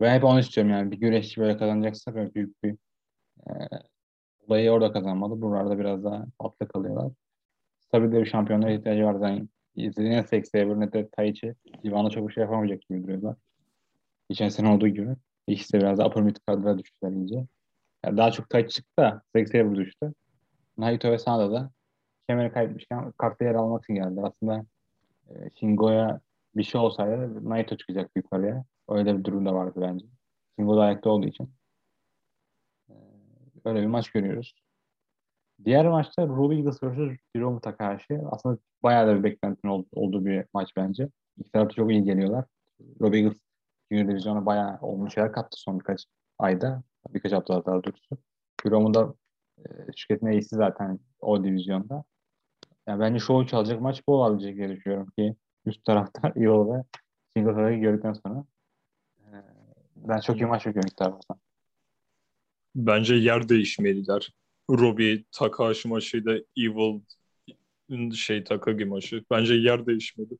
Ve 0.00 0.10
hep 0.10 0.24
onu 0.24 0.40
istiyorum 0.40 0.72
yani 0.72 0.90
bir 0.90 0.96
güreşçi 1.00 1.40
böyle 1.40 1.56
kazanacaksa 1.56 2.14
böyle 2.14 2.34
büyük 2.34 2.64
bir 2.64 2.76
e, 3.50 3.52
olayı 4.48 4.70
orada 4.70 4.92
kazanmalı. 4.92 5.42
Buralarda 5.42 5.78
biraz 5.78 6.04
daha 6.04 6.26
atlı 6.38 6.68
kalıyorlar. 6.68 7.12
Tabii 7.92 8.12
de 8.12 8.20
bir 8.20 8.26
şampiyonlara 8.26 8.72
ihtiyacı 8.72 9.04
var. 9.04 9.28
Yani 9.28 9.48
izlediğin 9.76 10.22
Sex 10.22 10.50
Saber 10.50 10.80
ne 10.80 10.92
de 10.92 11.08
Taichi. 11.08 11.54
Ivan'a 11.84 12.10
çok 12.10 12.28
bir 12.28 12.32
şey 12.32 12.42
yapamayacak 12.42 12.82
gibi 12.82 13.02
duruyorlar. 13.02 13.36
Geçen 14.28 14.48
sene 14.48 14.68
olduğu 14.68 14.88
gibi. 14.88 15.16
İkisi 15.46 15.72
de 15.72 15.78
biraz 15.80 15.98
daha 15.98 16.08
upper 16.08 16.22
mid 16.22 16.36
kadroya 16.46 16.78
düştüler 16.78 17.12
iyice. 17.12 17.46
Yani 18.04 18.16
daha 18.16 18.30
çok 18.30 18.50
Taichi 18.50 18.74
çıktı 18.74 19.02
da 19.02 19.22
Sex 19.36 19.52
Saber 19.52 19.74
düştü. 19.74 20.12
Naito 20.78 21.10
ve 21.10 21.18
Sanada 21.18 21.52
da 21.52 21.70
kemeri 22.28 22.52
kaybetmişken 22.52 23.12
kartta 23.12 23.44
yer 23.44 23.54
almak 23.54 23.84
için 23.84 23.94
geldi. 23.94 24.20
Aslında 24.22 24.64
e, 25.28 25.50
Shingo'ya 25.60 26.20
bir 26.56 26.62
şey 26.62 26.80
olsaydı 26.80 27.48
Naito 27.50 27.76
çıkacak 27.76 28.10
yukarıya. 28.16 28.64
Öyle 28.88 29.18
bir 29.18 29.24
durum 29.24 29.46
da 29.46 29.54
vardı 29.54 29.80
bence. 29.82 30.06
Shingo 30.58 30.76
da 30.76 30.80
ayakta 30.82 31.10
olduğu 31.10 31.26
için. 31.26 31.50
Böyle 33.64 33.80
bir 33.80 33.86
maç 33.86 34.10
görüyoruz. 34.10 34.54
Diğer 35.64 35.88
maçta 35.88 36.26
Ruby 36.26 36.56
Eagles 36.56 36.82
vs. 36.82 37.18
Hiromu 37.36 37.60
Takahashi. 37.60 38.20
Aslında 38.30 38.58
bayağı 38.82 39.06
da 39.06 39.18
bir 39.18 39.24
beklentinin 39.24 39.86
olduğu 39.92 40.24
bir 40.24 40.44
maç 40.54 40.76
bence. 40.76 41.08
İki 41.38 41.52
tarafta 41.52 41.74
çok 41.74 41.90
iyi 41.90 42.04
geliyorlar. 42.04 42.44
Ruby 43.00 43.16
Eagles 43.16 43.38
Junior 43.90 44.08
Divizyon'a 44.08 44.46
bayağı 44.46 44.78
olmuş 44.80 45.14
şeyler 45.14 45.32
kattı 45.32 45.60
son 45.60 45.78
birkaç 45.78 46.04
ayda. 46.38 46.82
Birkaç 47.08 47.32
haftada 47.32 47.66
daha 47.66 47.84
doğrusu. 47.84 48.18
Hiromu 48.66 48.94
da 48.94 49.14
e, 49.58 49.92
şirketin 49.96 50.26
iyisi 50.26 50.56
zaten 50.56 50.98
o 51.20 51.44
divizyonda. 51.44 52.04
Yani 52.88 53.00
bence 53.00 53.18
show 53.18 53.50
çalacak 53.50 53.80
maç 53.80 54.02
bu 54.08 54.14
olabilecek 54.14 54.56
diye 54.56 54.68
düşünüyorum 54.68 55.08
ki 55.18 55.36
üst 55.66 55.84
tarafta 55.84 56.28
Evil 56.36 56.74
ve 56.74 56.84
Singleton'ı 57.36 57.74
gördükten 57.74 58.12
sonra 58.12 58.44
e, 59.20 59.32
ben 59.96 60.20
çok 60.20 60.40
iyi 60.40 60.46
maç 60.46 60.66
bekliyorum 60.66 60.88
iki 60.88 60.96
taraftan. 60.96 61.40
Bence 62.74 63.14
yer 63.14 63.48
değişmeliler. 63.48 64.32
Robbie 64.70 65.24
Takahashi 65.32 65.88
maçıyla 65.88 66.38
Evil 66.56 67.00
şey 68.14 68.44
Takagi 68.44 68.84
maçı. 68.84 69.24
Bence 69.30 69.54
yer 69.54 69.86
değişmeli. 69.86 70.38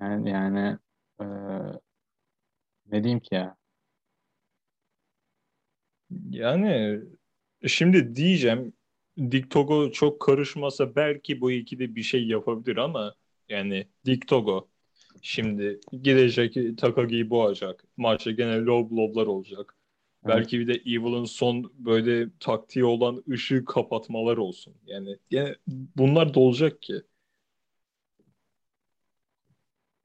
Yani 0.00 0.30
yani 0.30 0.78
e, 1.20 1.24
ne 2.86 3.02
diyeyim 3.02 3.20
ki 3.20 3.34
ya? 3.34 3.56
Yani 6.30 7.00
şimdi 7.66 8.16
diyeceğim 8.16 8.72
Dick 9.18 9.50
Togo 9.50 9.90
çok 9.90 10.20
karışmasa 10.20 10.96
belki 10.96 11.40
bu 11.40 11.50
ikide 11.50 11.94
bir 11.94 12.02
şey 12.02 12.26
yapabilir 12.26 12.76
ama 12.76 13.14
yani 13.48 13.86
Dick 14.06 14.28
Togo 14.28 14.68
Şimdi 15.22 15.80
gidecek 16.02 16.78
Takagi'yi 16.78 17.30
boğacak. 17.30 17.84
Maçta 17.96 18.30
gene 18.30 18.56
low 18.64 18.96
blow'lar 18.96 19.26
olacak. 19.26 19.74
Belki 20.26 20.60
bir 20.60 20.66
de 20.68 20.72
Evil'ın 20.72 21.24
son 21.24 21.72
böyle 21.78 22.28
taktiği 22.40 22.84
olan 22.84 23.24
ışığı 23.30 23.64
kapatmalar 23.64 24.36
olsun. 24.36 24.74
Yani, 24.86 25.16
yani 25.30 25.54
bunlar 25.96 26.34
da 26.34 26.40
olacak 26.40 26.82
ki. 26.82 26.94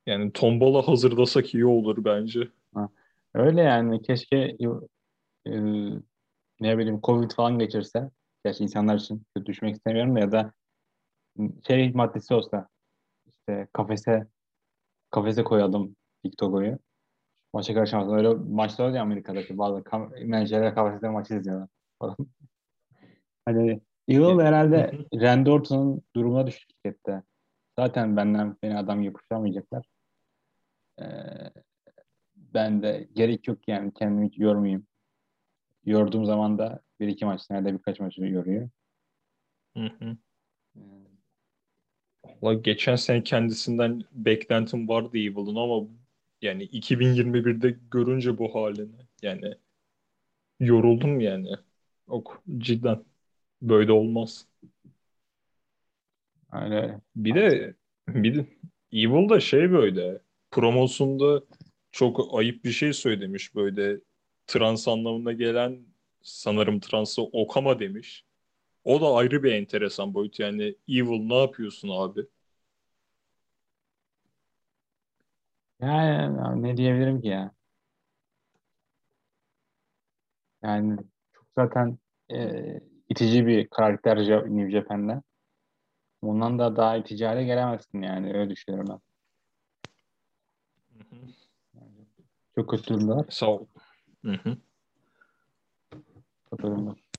Yani 0.05 0.31
tombala 0.31 0.87
hazırlasak 0.87 1.53
iyi 1.53 1.65
olur 1.65 2.05
bence. 2.05 2.47
Ha. 2.73 2.89
Öyle 3.33 3.61
yani 3.61 4.01
keşke 4.01 4.57
e, 5.47 5.51
ne 6.59 6.77
bileyim 6.77 6.99
Covid 7.03 7.31
falan 7.31 7.59
geçirse. 7.59 8.11
Gerçi 8.45 8.63
insanlar 8.63 8.95
için 8.95 9.25
kötü 9.35 9.45
düşmek 9.45 9.75
istemiyorum 9.75 10.17
ya 10.17 10.31
da 10.31 10.53
şey 11.67 11.91
maddesi 11.91 12.33
olsa 12.33 12.67
işte 13.27 13.67
kafese 13.73 14.27
kafese 15.11 15.43
koyalım 15.43 15.95
TikTok'u. 16.23 16.79
Maça 17.53 17.73
karışamazsın. 17.73 18.13
Öyle 18.15 18.33
maçlar 18.33 18.89
oluyor 18.89 19.01
Amerika'daki 19.01 19.57
bazı 19.57 19.79
kam- 19.79 20.25
menajerler 20.25 20.75
kafeste 20.75 21.09
maçı 21.09 21.35
izliyorlar 21.35 21.67
hani 23.45 23.81
Evil 24.07 24.39
herhalde 24.39 24.91
Randy 25.13 25.51
Orton'un 25.51 26.01
durumuna 26.15 26.47
düştü 26.47 26.65
şirkette. 26.73 27.23
Zaten 27.79 28.17
benden 28.17 28.57
beni 28.63 28.77
adam 28.77 29.01
yapışamayacaklar. 29.01 29.85
Ee, 31.01 31.05
ben 32.35 32.83
de 32.83 33.07
gerek 33.13 33.47
yok 33.47 33.67
yani 33.67 33.93
kendimi 33.93 34.27
hiç 34.27 34.39
yormayayım. 34.39 34.87
Yorduğum 35.85 36.25
zaman 36.25 36.57
da 36.57 36.81
bir 36.99 37.07
iki 37.07 37.25
maç 37.25 37.49
nerede 37.49 37.73
birkaç 37.73 37.99
maçı 37.99 38.21
yoruyor. 38.21 38.69
Hı 39.77 39.91
hı. 39.99 40.17
Valla 42.41 42.53
geçen 42.53 42.95
sene 42.95 43.23
kendisinden 43.23 44.03
beklentim 44.11 44.87
vardı 44.89 45.17
Evil'ın 45.17 45.55
ama 45.55 45.87
yani 46.41 46.63
2021'de 46.63 47.77
görünce 47.91 48.37
bu 48.37 48.55
halini 48.55 48.95
yani 49.21 49.55
yoruldum 50.59 51.19
yani. 51.19 51.49
Ok 52.07 52.43
cidden 52.57 53.05
böyle 53.61 53.91
olmaz. 53.91 54.47
Öyle. 56.53 57.01
Bir 57.15 57.35
de 57.35 57.75
bir 58.07 58.35
de 58.35 58.45
Evil 58.93 59.29
da 59.29 59.39
şey 59.39 59.71
böyle 59.71 60.19
promosunda 60.51 61.43
çok 61.91 62.39
ayıp 62.39 62.65
bir 62.65 62.71
şey 62.71 62.93
söylemiş 62.93 63.55
böyle 63.55 63.99
trans 64.47 64.87
anlamına 64.87 65.33
gelen 65.33 65.79
sanırım 66.21 66.79
transı 66.79 67.21
okama 67.23 67.79
demiş. 67.79 68.25
O 68.85 69.01
da 69.01 69.13
ayrı 69.15 69.43
bir 69.43 69.53
enteresan 69.53 70.13
boyut. 70.13 70.39
Yani 70.39 70.63
Evil 70.89 71.21
ne 71.27 71.41
yapıyorsun 71.41 71.89
abi? 71.89 72.21
Yani 75.81 76.61
ne 76.63 76.77
diyebilirim 76.77 77.21
ki 77.21 77.27
ya? 77.27 77.51
Yani 80.63 80.97
çok 81.33 81.45
zaten 81.57 81.97
e, 82.31 82.63
itici 83.09 83.47
bir 83.47 83.67
karakter 83.67 84.17
New 84.57 84.71
Japan'da. 84.71 85.21
Ondan 86.21 86.59
da 86.59 86.75
daha 86.75 86.97
itici 86.97 87.25
hale 87.25 87.43
gelemezsin 87.43 88.01
yani. 88.01 88.33
Öyle 88.37 88.49
düşünüyorum 88.49 88.87
ben. 88.89 88.99
Hı 91.09 91.15
hı. 91.15 91.19
Çok 92.55 92.69
kötü 92.69 92.87
durumdalar. 92.93 93.25
Sağ 93.29 93.47
ol. 93.51 93.65
Hı 94.25 94.31
hı. 94.31 94.57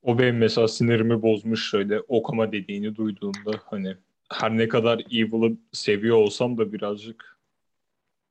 O 0.03 0.19
benim 0.19 0.39
mesela 0.39 0.69
sinirimi 0.69 1.23
bozmuş 1.23 1.71
şöyle 1.71 2.01
okuma 2.01 2.53
dediğini 2.53 2.97
duyduğumda 2.97 3.51
hani 3.65 3.97
her 4.33 4.57
ne 4.57 4.69
kadar 4.69 4.99
Evil'ı 4.99 5.57
seviyor 5.73 6.17
olsam 6.17 6.59
da 6.59 6.73
birazcık 6.73 7.39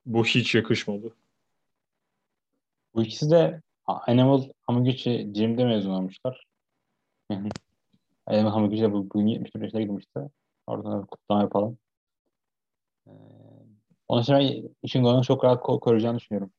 bu 0.06 0.24
hiç 0.24 0.54
yakışmadı. 0.54 1.14
Bu 2.94 3.02
ikisi 3.02 3.30
de 3.30 3.62
Animal 3.86 4.42
Hamaguchi 4.62 5.32
Jim'de 5.34 5.64
mezun 5.64 5.90
olmuşlar. 5.90 6.44
Animal 8.26 8.50
Hamaguchi 8.50 8.82
de 8.82 8.92
bugün 8.92 9.26
74 9.26 9.62
yaşına 9.62 9.80
girmişti. 9.80 10.20
Oradan 10.66 11.06
kutlama 11.06 11.40
yapalım. 11.40 11.78
Ee, 13.06 13.10
onun 14.08 14.22
için 14.22 14.34
ben 14.34 14.88
Shingo'nun 14.88 15.22
çok 15.22 15.44
rahat 15.44 15.62
koruyacağını 15.62 16.18
düşünüyorum. 16.18 16.50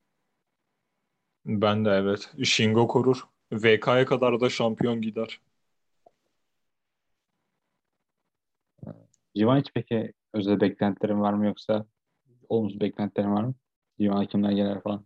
Ben 1.46 1.86
de 1.86 1.90
evet. 1.90 2.30
Shingo 2.44 2.88
korur. 2.88 3.28
VK'ya 3.54 4.06
kadar 4.06 4.40
da 4.42 4.50
şampiyon 4.50 5.02
gider. 5.02 5.40
Civan 9.36 9.64
peki 9.74 10.14
özel 10.34 10.62
beklentilerin 10.62 11.22
var 11.22 11.34
mı 11.34 11.46
yoksa 11.46 11.86
olumsuz 12.50 12.82
beklentilerin 12.82 13.32
var 13.34 13.44
mı? 13.44 13.56
Civan 14.00 14.26
kimler 14.28 14.52
gelir 14.52 14.82
falan. 14.82 15.06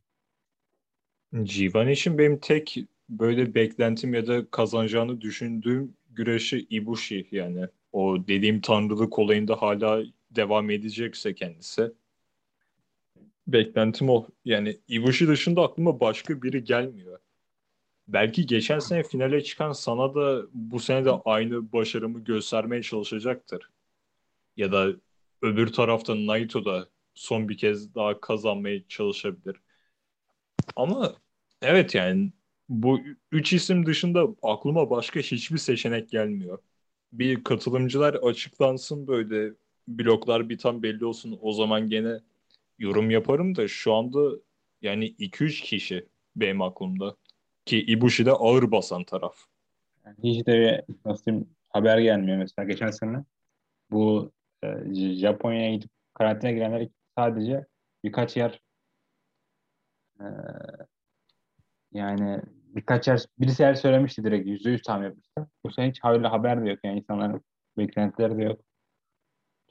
Civan 1.44 1.88
için 1.90 2.18
benim 2.18 2.40
tek 2.40 2.78
böyle 3.10 3.56
beklentim 3.56 4.14
ya 4.14 4.28
da 4.28 4.52
kazanacağını 4.52 5.22
düşündüğüm 5.22 5.98
güreşi 6.10 6.68
Ibushi 6.70 7.28
yani. 7.32 7.68
O 7.92 8.18
dediğim 8.28 8.62
tanrılık 8.62 9.20
olayında 9.20 9.62
hala 9.62 10.04
devam 10.32 10.70
edecekse 10.70 11.36
kendisi. 11.36 11.92
Beklentim 13.48 14.10
o. 14.10 14.28
Yani 14.46 14.80
Ibushi 14.88 15.28
dışında 15.28 15.62
aklıma 15.64 16.00
başka 16.00 16.42
biri 16.42 16.64
gelmiyor. 16.64 17.20
Belki 18.08 18.46
geçen 18.46 18.80
sene 18.80 19.04
finale 19.04 19.44
çıkan 19.44 19.72
sana 19.72 20.16
da 20.16 20.44
bu 20.54 20.80
sene 20.80 21.06
de 21.06 21.12
aynı 21.12 21.72
başarımı 21.74 22.24
göstermeye 22.24 22.84
çalışacaktır. 22.84 23.70
Ya 24.58 24.72
da 24.72 24.88
öbür 25.42 25.68
tarafta 25.74 26.16
Naito 26.16 26.66
da 26.66 26.90
son 27.16 27.50
bir 27.50 27.58
kez 27.58 27.96
daha 27.96 28.22
kazanmaya 28.22 28.88
çalışabilir. 28.88 29.58
Ama 30.76 31.16
evet 31.62 31.96
yani 31.96 32.32
bu 32.70 33.00
üç 33.32 33.54
isim 33.54 33.86
dışında 33.86 34.28
aklıma 34.44 34.90
başka 34.90 35.20
hiçbir 35.20 35.58
seçenek 35.58 36.10
gelmiyor. 36.10 36.60
Bir 37.14 37.44
katılımcılar 37.44 38.14
açıklansın 38.14 39.08
böyle 39.08 39.54
bloklar 39.88 40.50
bir 40.50 40.58
tam 40.58 40.84
belli 40.84 41.06
olsun 41.06 41.40
o 41.42 41.54
zaman 41.54 41.90
gene 41.90 42.20
yorum 42.80 43.12
yaparım 43.12 43.56
da 43.56 43.68
şu 43.68 43.94
anda 43.94 44.32
yani 44.82 45.06
2-3 45.06 45.62
kişi 45.62 46.08
benim 46.36 46.62
aklımda. 46.62 47.16
Ki 47.66 47.86
Ibushi 47.86 48.26
de 48.26 48.32
ağır 48.32 48.72
basan 48.72 49.04
taraf. 49.04 49.36
Yani 50.06 50.16
hiç 50.24 50.48
de 50.48 50.86
nasıl 51.06 51.26
diyeyim, 51.26 51.50
haber 51.70 51.98
gelmiyor 51.98 52.38
mesela 52.38 52.68
geçen 52.68 52.92
sene. 52.92 53.24
Bu 53.92 54.32
e, 54.64 54.94
Japonya'ya 55.16 55.76
gidip 55.76 55.90
karantina 56.14 56.52
girenler 56.52 56.88
sadece 57.16 57.66
birkaç 58.04 58.38
yer 58.38 58.62
e, 60.20 60.26
yani 61.92 62.42
birkaç 62.48 63.08
yer 63.08 63.26
birisi 63.40 63.64
yer 63.64 63.74
söylemişti 63.74 64.24
direkt 64.24 64.48
yüzde 64.48 64.70
yüz 64.70 64.82
tahmin 64.82 65.06
etmişti. 65.10 65.42
Bu 65.64 65.72
sene 65.72 65.90
hiç 65.90 66.00
öyle 66.04 66.28
haber 66.28 66.66
de 66.66 66.70
yok 66.70 66.80
yani 66.84 67.00
insanların 67.00 67.42
beklentileri 67.78 68.38
de 68.38 68.44
yok. 68.44 68.62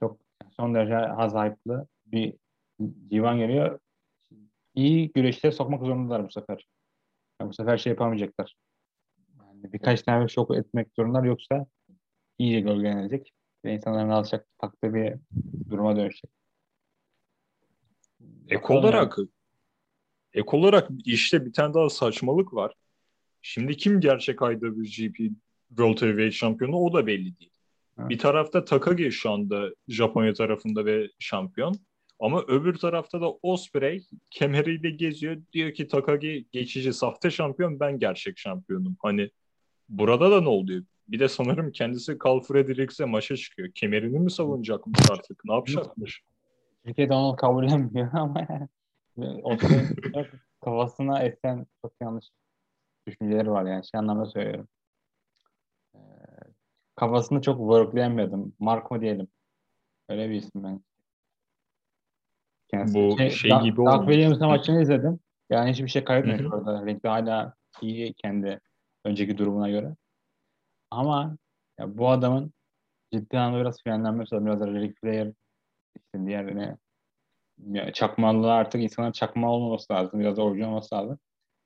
Çok 0.00 0.20
son 0.50 0.74
derece 0.74 0.96
az 0.96 1.34
hype'lı 1.34 1.86
bir 2.06 2.34
civan 3.10 3.38
geliyor. 3.38 3.78
İyi 4.74 5.12
güreşte 5.12 5.52
sokmak 5.52 5.80
zorundalar 5.80 6.24
bu 6.24 6.30
sefer. 6.30 6.66
Yani 7.40 7.48
bu 7.48 7.54
sefer 7.54 7.78
şey 7.78 7.90
yapamayacaklar. 7.90 8.56
Yani 9.38 9.72
birkaç 9.72 10.02
tane 10.02 10.28
şok 10.28 10.56
etmek 10.56 10.88
zorundalar 10.96 11.24
yoksa 11.24 11.66
iyice 12.38 12.60
gölgelenecek 12.60 13.32
ve 13.64 13.74
insanların 13.74 14.10
alacak 14.10 14.46
taktığı 14.58 14.94
bir 14.94 15.14
duruma 15.70 15.96
dönüşecek. 15.96 16.30
Ek 18.48 18.72
olarak 18.74 19.18
ek 20.32 20.56
olarak 20.56 20.88
işte 21.04 21.46
bir 21.46 21.52
tane 21.52 21.74
daha 21.74 21.90
saçmalık 21.90 22.54
var. 22.54 22.74
Şimdi 23.42 23.76
kim 23.76 24.00
gerçek 24.00 24.38
IWGP 24.42 25.16
World 25.68 26.02
Heavyweight 26.02 26.32
şampiyonu 26.32 26.76
o 26.76 26.92
da 26.92 27.06
belli 27.06 27.38
değil. 27.38 27.50
Evet. 27.98 28.10
Bir 28.10 28.18
tarafta 28.18 28.64
Takagi 28.64 29.12
şu 29.12 29.30
anda 29.30 29.70
Japonya 29.88 30.34
tarafında 30.34 30.84
ve 30.84 31.08
şampiyon. 31.18 31.74
Ama 32.20 32.42
öbür 32.48 32.74
tarafta 32.74 33.20
da 33.20 33.30
Osprey 33.42 34.06
kemeriyle 34.30 34.90
geziyor. 34.90 35.36
Diyor 35.52 35.74
ki 35.74 35.88
Takagi 35.88 36.46
geçici 36.52 36.92
sahte 36.92 37.30
şampiyon 37.30 37.80
ben 37.80 37.98
gerçek 37.98 38.38
şampiyonum. 38.38 38.96
Hani 39.02 39.30
burada 39.88 40.30
da 40.30 40.40
ne 40.40 40.48
oluyor? 40.48 40.84
Bir 41.08 41.20
de 41.20 41.28
sanırım 41.28 41.72
kendisi 41.72 42.16
Carl 42.26 42.40
Fredericks'e 42.40 43.04
maça 43.04 43.36
çıkıyor. 43.36 43.72
Kemerini 43.74 44.18
mi 44.18 44.30
savunacakmış 44.30 45.00
artık? 45.10 45.44
Ne 45.44 45.54
yapacakmış? 45.54 46.22
Türkiye'de 46.84 47.14
onu 47.14 47.36
kabullenmiyor 47.36 48.10
ama 48.12 48.46
Osprey 49.42 49.80
kafasına 50.64 51.22
esen 51.22 51.66
çok 51.82 51.92
yanlış 52.00 52.26
düşünceleri 53.06 53.50
var 53.50 53.64
yani. 53.64 53.86
Şey 53.86 53.98
anlamda 53.98 54.26
söylüyorum. 54.26 54.68
Ee, 55.94 55.98
kafasını 56.96 57.42
çok 57.42 57.58
worklayamıyordum. 57.58 58.54
Marco 58.58 59.00
diyelim. 59.00 59.28
Öyle 60.08 60.30
bir 60.30 60.34
isim 60.34 60.64
ben. 60.64 60.80
Kendisi. 62.70 62.94
Bu 62.94 63.18
şey, 63.18 63.30
şey 63.30 63.50
da, 63.50 63.60
gibi 63.60 63.80
oldu. 63.80 63.90
Doug 63.90 64.08
Williams'ın 64.08 64.46
maçını 64.46 64.82
izledim. 64.82 65.20
Yani 65.50 65.70
hiçbir 65.70 65.88
şey 65.88 66.04
kaybetmedi 66.04 66.48
orada. 66.48 66.86
Ringde 66.86 67.08
hala 67.08 67.54
iyi 67.80 68.14
kendi 68.14 68.60
önceki 69.04 69.38
durumuna 69.38 69.70
göre. 69.70 69.96
Ama 70.90 71.36
ya 71.78 71.98
bu 71.98 72.08
adamın 72.10 72.52
ciddi 73.12 73.38
anlamda 73.38 73.60
biraz 73.60 73.82
frenlenmesi 73.82 74.34
lazım. 74.34 74.46
Biraz 74.46 74.60
da 74.60 74.66
Ric 74.66 74.94
Flair 75.00 75.32
işte 75.96 76.26
diğer 76.26 76.56
ne 76.56 77.92
çakmalı 77.92 78.52
artık 78.52 78.82
insanlar 78.82 79.12
çakma 79.12 79.52
olmaması 79.52 79.92
lazım. 79.92 80.20
Biraz 80.20 80.36
da 80.36 80.42
orijinal 80.42 80.68
olması 80.68 80.94
lazım. 80.94 81.18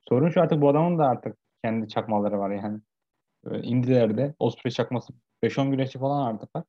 Sorun 0.09 0.31
şu 0.31 0.41
artık 0.41 0.61
bu 0.61 0.69
adamın 0.69 0.99
da 0.99 1.05
artık 1.05 1.37
kendi 1.65 1.89
çakmaları 1.89 2.39
var 2.39 2.51
yani. 2.51 2.81
Böyle 3.45 3.67
indilerde 3.67 4.35
Osprey 4.39 4.73
çakması 4.73 5.13
5-10 5.43 5.71
güreşçi 5.71 5.99
falan 5.99 6.35
artık 6.35 6.57
var. 6.57 6.65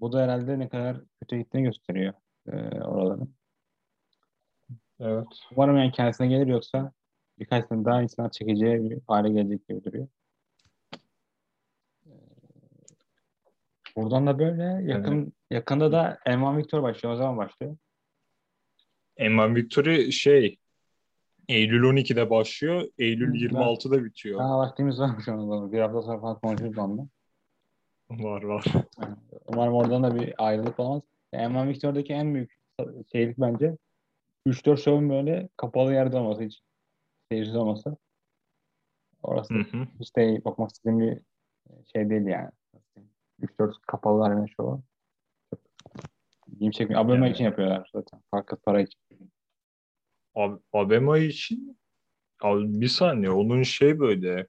Bu 0.00 0.12
da 0.12 0.22
herhalde 0.22 0.58
ne 0.58 0.68
kadar 0.68 1.00
kötü 1.20 1.36
gittiğini 1.36 1.64
gösteriyor 1.64 2.14
e, 2.52 2.80
oraların. 2.80 3.34
Evet. 5.00 5.26
Umarım 5.56 5.76
yani 5.76 5.92
kendisine 5.92 6.26
gelir 6.26 6.46
yoksa 6.46 6.92
birkaç 7.38 7.68
sene 7.68 7.84
daha 7.84 8.02
insanlar 8.02 8.30
çekeceği 8.30 8.90
bir 8.90 8.98
hale 9.08 9.28
gelecek 9.28 9.68
gibi 9.68 9.84
duruyor. 9.84 10.08
Buradan 13.96 14.26
da 14.26 14.38
böyle 14.38 14.92
yakın 14.92 15.22
evet. 15.22 15.32
yakında 15.50 15.92
da 15.92 16.18
Elman 16.26 16.58
Victor 16.58 16.82
başlıyor. 16.82 17.14
O 17.14 17.16
zaman 17.16 17.36
başlıyor. 17.36 17.76
Elman 19.16 19.54
Victor'ı 19.54 20.12
şey 20.12 20.58
Eylül 21.48 21.82
12'de 21.82 22.30
başlıyor. 22.30 22.88
Eylül 22.98 23.40
Hı, 23.40 23.56
26'da 23.56 24.04
bitiyor. 24.04 24.38
Daha 24.38 24.58
vaktimiz 24.58 25.00
var 25.00 25.10
şu 25.24 25.32
anda. 25.32 25.72
Bir 25.72 25.80
hafta 25.80 26.02
sonra 26.02 26.20
falan 26.20 26.40
konuşuruz 26.40 26.78
onunla. 26.78 27.08
Var 28.10 28.42
var. 28.42 28.64
Umarım 29.46 29.74
oradan 29.74 30.02
da 30.02 30.14
bir 30.14 30.34
ayrılık 30.38 30.80
olmaz. 30.80 31.02
Elman 31.36 31.68
Victor'daki 31.68 32.12
en 32.12 32.34
büyük 32.34 32.58
şeylik 33.12 33.38
bence 33.38 33.76
3-4 34.46 34.82
şovun 34.82 35.10
böyle 35.10 35.48
kapalı 35.56 35.92
yerde 35.92 36.16
olması 36.16 36.42
hiç 36.42 36.60
seyircisi 37.30 37.58
olması. 37.58 37.96
Orası 39.22 39.54
hı 39.54 39.58
hı. 39.58 39.86
de 40.16 40.44
bakmak 40.44 40.70
istediğim 40.70 41.00
bir 41.00 41.20
şey 41.92 42.10
değil 42.10 42.26
yani. 42.26 42.50
3-4 43.40 43.74
kapalı 43.86 44.24
arena 44.24 44.46
şovu. 44.56 44.82
İlgimi 46.52 46.72
çekmiyor. 46.72 47.00
Abema 47.04 47.26
yani. 47.26 47.34
için 47.34 47.44
yapıyorlar 47.44 47.90
zaten. 47.92 48.20
Farklı 48.30 48.56
para 48.56 48.80
için. 48.80 49.00
Ab 50.34 50.58
Abema 50.72 51.18
için 51.18 51.78
abi 52.42 52.80
bir 52.80 52.88
saniye 52.88 53.30
onun 53.30 53.62
şey 53.62 53.98
böyle 53.98 54.46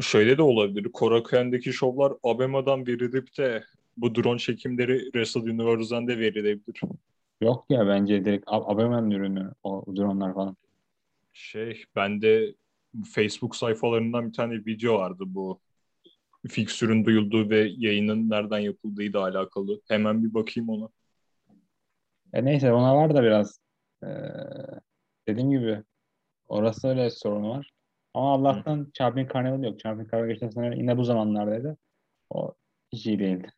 şöyle 0.00 0.38
de 0.38 0.42
olabilir. 0.42 0.92
Korakuen'deki 0.92 1.72
şovlar 1.72 2.12
Abema'dan 2.22 2.86
verilip 2.86 3.38
de 3.38 3.64
bu 3.96 4.14
drone 4.14 4.38
çekimleri 4.38 5.04
Wrestle 5.04 5.40
Universe'dan 5.40 6.08
da 6.08 6.18
verilebilir. 6.18 6.80
Yok 7.40 7.64
ya 7.68 7.86
bence 7.86 8.24
direkt 8.24 8.44
Abema'nın 8.46 9.10
ürünü 9.10 9.50
o 9.62 9.84
dronelar 9.96 10.34
falan. 10.34 10.56
Şey 11.32 11.84
bende 11.96 12.54
Facebook 13.12 13.56
sayfalarından 13.56 14.28
bir 14.28 14.32
tane 14.32 14.54
video 14.54 14.94
vardı 14.94 15.24
bu 15.26 15.60
fiksürün 16.48 17.04
duyulduğu 17.04 17.50
ve 17.50 17.72
yayının 17.76 18.30
nereden 18.30 18.58
yapıldığı 18.58 19.12
da 19.12 19.22
alakalı. 19.22 19.80
Hemen 19.88 20.24
bir 20.24 20.34
bakayım 20.34 20.68
ona. 20.68 20.88
E 22.32 22.44
neyse 22.44 22.72
ona 22.72 22.96
var 22.96 23.14
da 23.14 23.22
biraz 23.22 23.60
ee, 24.04 24.06
dediğim 25.28 25.50
gibi 25.50 25.82
orası 26.48 26.88
öyle 26.88 27.10
sorunu 27.10 27.50
var. 27.50 27.70
Ama 28.14 28.32
Allah'tan 28.32 28.78
Hı. 28.78 28.90
Champion 28.94 29.28
Carnival 29.34 29.64
yok. 29.64 29.80
Champion 29.80 30.08
Carnival 30.12 30.34
geçen 30.34 30.50
sene 30.50 30.76
yine 30.76 30.96
bu 30.96 31.04
zamanlardaydı. 31.04 31.76
O 32.30 32.54
hiç 32.92 33.06
iyi 33.06 33.18
değildi. 33.18 33.52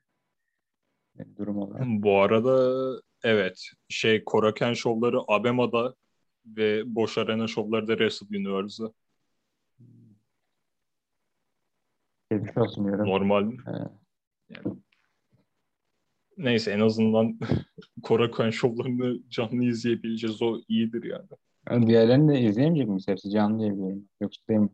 Durum 1.38 1.58
olarak. 1.58 1.82
Bu 1.86 2.20
arada 2.20 3.00
evet 3.22 3.70
şey 3.88 4.24
Koraken 4.24 4.72
şovları 4.72 5.18
Abema'da 5.28 5.94
ve 6.46 6.82
Boş 6.94 7.18
Arena 7.18 7.46
şovları 7.46 7.88
da 7.88 7.92
Wrestle 7.92 8.38
Universe'da. 8.38 8.92
Geçmiş 12.30 12.56
olsun 12.56 12.84
diyorum. 12.84 13.06
Normal. 13.06 13.52
Yani, 14.48 14.76
neyse 16.36 16.70
en 16.70 16.80
azından 16.80 17.38
Korakuen 18.02 18.50
şovlarını 18.50 19.28
canlı 19.28 19.64
izleyebileceğiz. 19.64 20.42
O 20.42 20.60
iyidir 20.68 21.04
yani. 21.04 21.28
yani 21.70 21.86
diğerlerini 21.86 22.32
de 22.32 22.40
izleyemeyecek 22.40 22.88
miyiz? 22.88 23.08
Hepsi 23.08 23.30
canlı 23.30 23.58
diyebiliyorum. 23.60 24.08
Yoksa 24.20 24.42
değil 24.48 24.60
mi? 24.60 24.70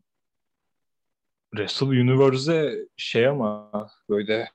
Wrestle 1.51 1.87
Universe'e 1.87 2.89
şey 2.97 3.27
ama 3.27 3.71
böyle 4.09 4.49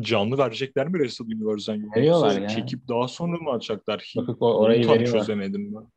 canlı 0.00 0.38
verecekler 0.38 0.88
mi 0.88 0.92
Wrestle 0.92 1.24
Universe'den? 1.24 1.94
Veriyorlar 1.96 2.40
ya. 2.40 2.48
Çekip 2.48 2.88
daha 2.88 3.08
sonra 3.08 3.36
mı 3.36 3.50
açacaklar? 3.50 4.14
Bakıp 4.16 4.42
orayı 4.42 4.84
tam 4.86 4.94
veriyorlar. 4.94 5.20
çözemedim 5.20 5.74
ben. 5.74 5.88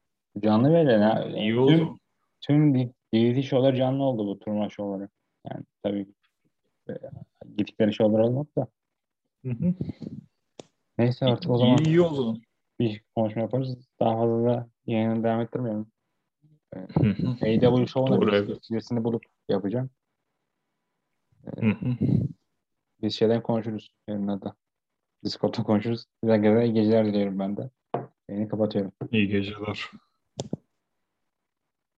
Canlı 0.41 0.73
veriyorlar. 0.73 1.29
İyi 1.29 1.59
oldu. 1.59 1.97
Tüm, 2.41 2.73
tüm 2.73 2.91
DVD 3.13 3.41
şovlar 3.41 3.75
canlı 3.75 4.03
oldu 4.03 4.27
bu 4.27 4.39
turnuva 4.39 4.69
şovları. 4.69 5.09
Yani 5.51 5.63
tabii 5.83 6.07
e, 6.89 6.93
gittikleri 7.57 7.93
şovlar 7.93 8.19
olmadı 8.19 8.49
da. 8.57 8.67
Hı 9.45 9.51
hı. 9.51 9.73
Neyse 10.97 11.25
artık 11.25 11.51
o 11.51 11.57
zaman 11.57 11.77
iyi, 11.77 11.87
iyi 11.87 12.01
o 12.01 12.15
zaman. 12.15 12.41
bir 12.79 13.03
konuşma 13.15 13.41
yaparız. 13.41 13.77
Daha 13.99 14.17
fazla 14.17 14.43
da 14.43 14.69
yayını 14.85 15.23
devam 15.23 15.41
ettirmeyelim. 15.41 15.85
Hı 16.73 16.79
hı. 17.09 17.29
AW 17.29 17.87
Show'una 17.87 18.21
Doğru, 18.21 18.35
evet. 18.35 18.93
bulup 19.03 19.23
yapacağım. 19.49 19.89
Hı 21.59 21.65
hı. 21.65 21.97
Biz 23.03 23.15
şeyden 23.15 23.43
konuşuruz 23.43 23.93
yarın 24.07 24.27
da. 24.27 24.55
Discord'da 25.23 25.63
konuşuruz. 25.63 26.05
Güzel 26.23 26.37
güzel 26.37 26.63
iyi 26.63 26.73
geceler 26.73 27.05
diliyorum 27.05 27.39
ben 27.39 27.57
de. 27.57 27.69
Yayını 28.29 28.49
kapatıyorum. 28.49 28.91
İyi 29.11 29.27
geceler. 29.27 29.89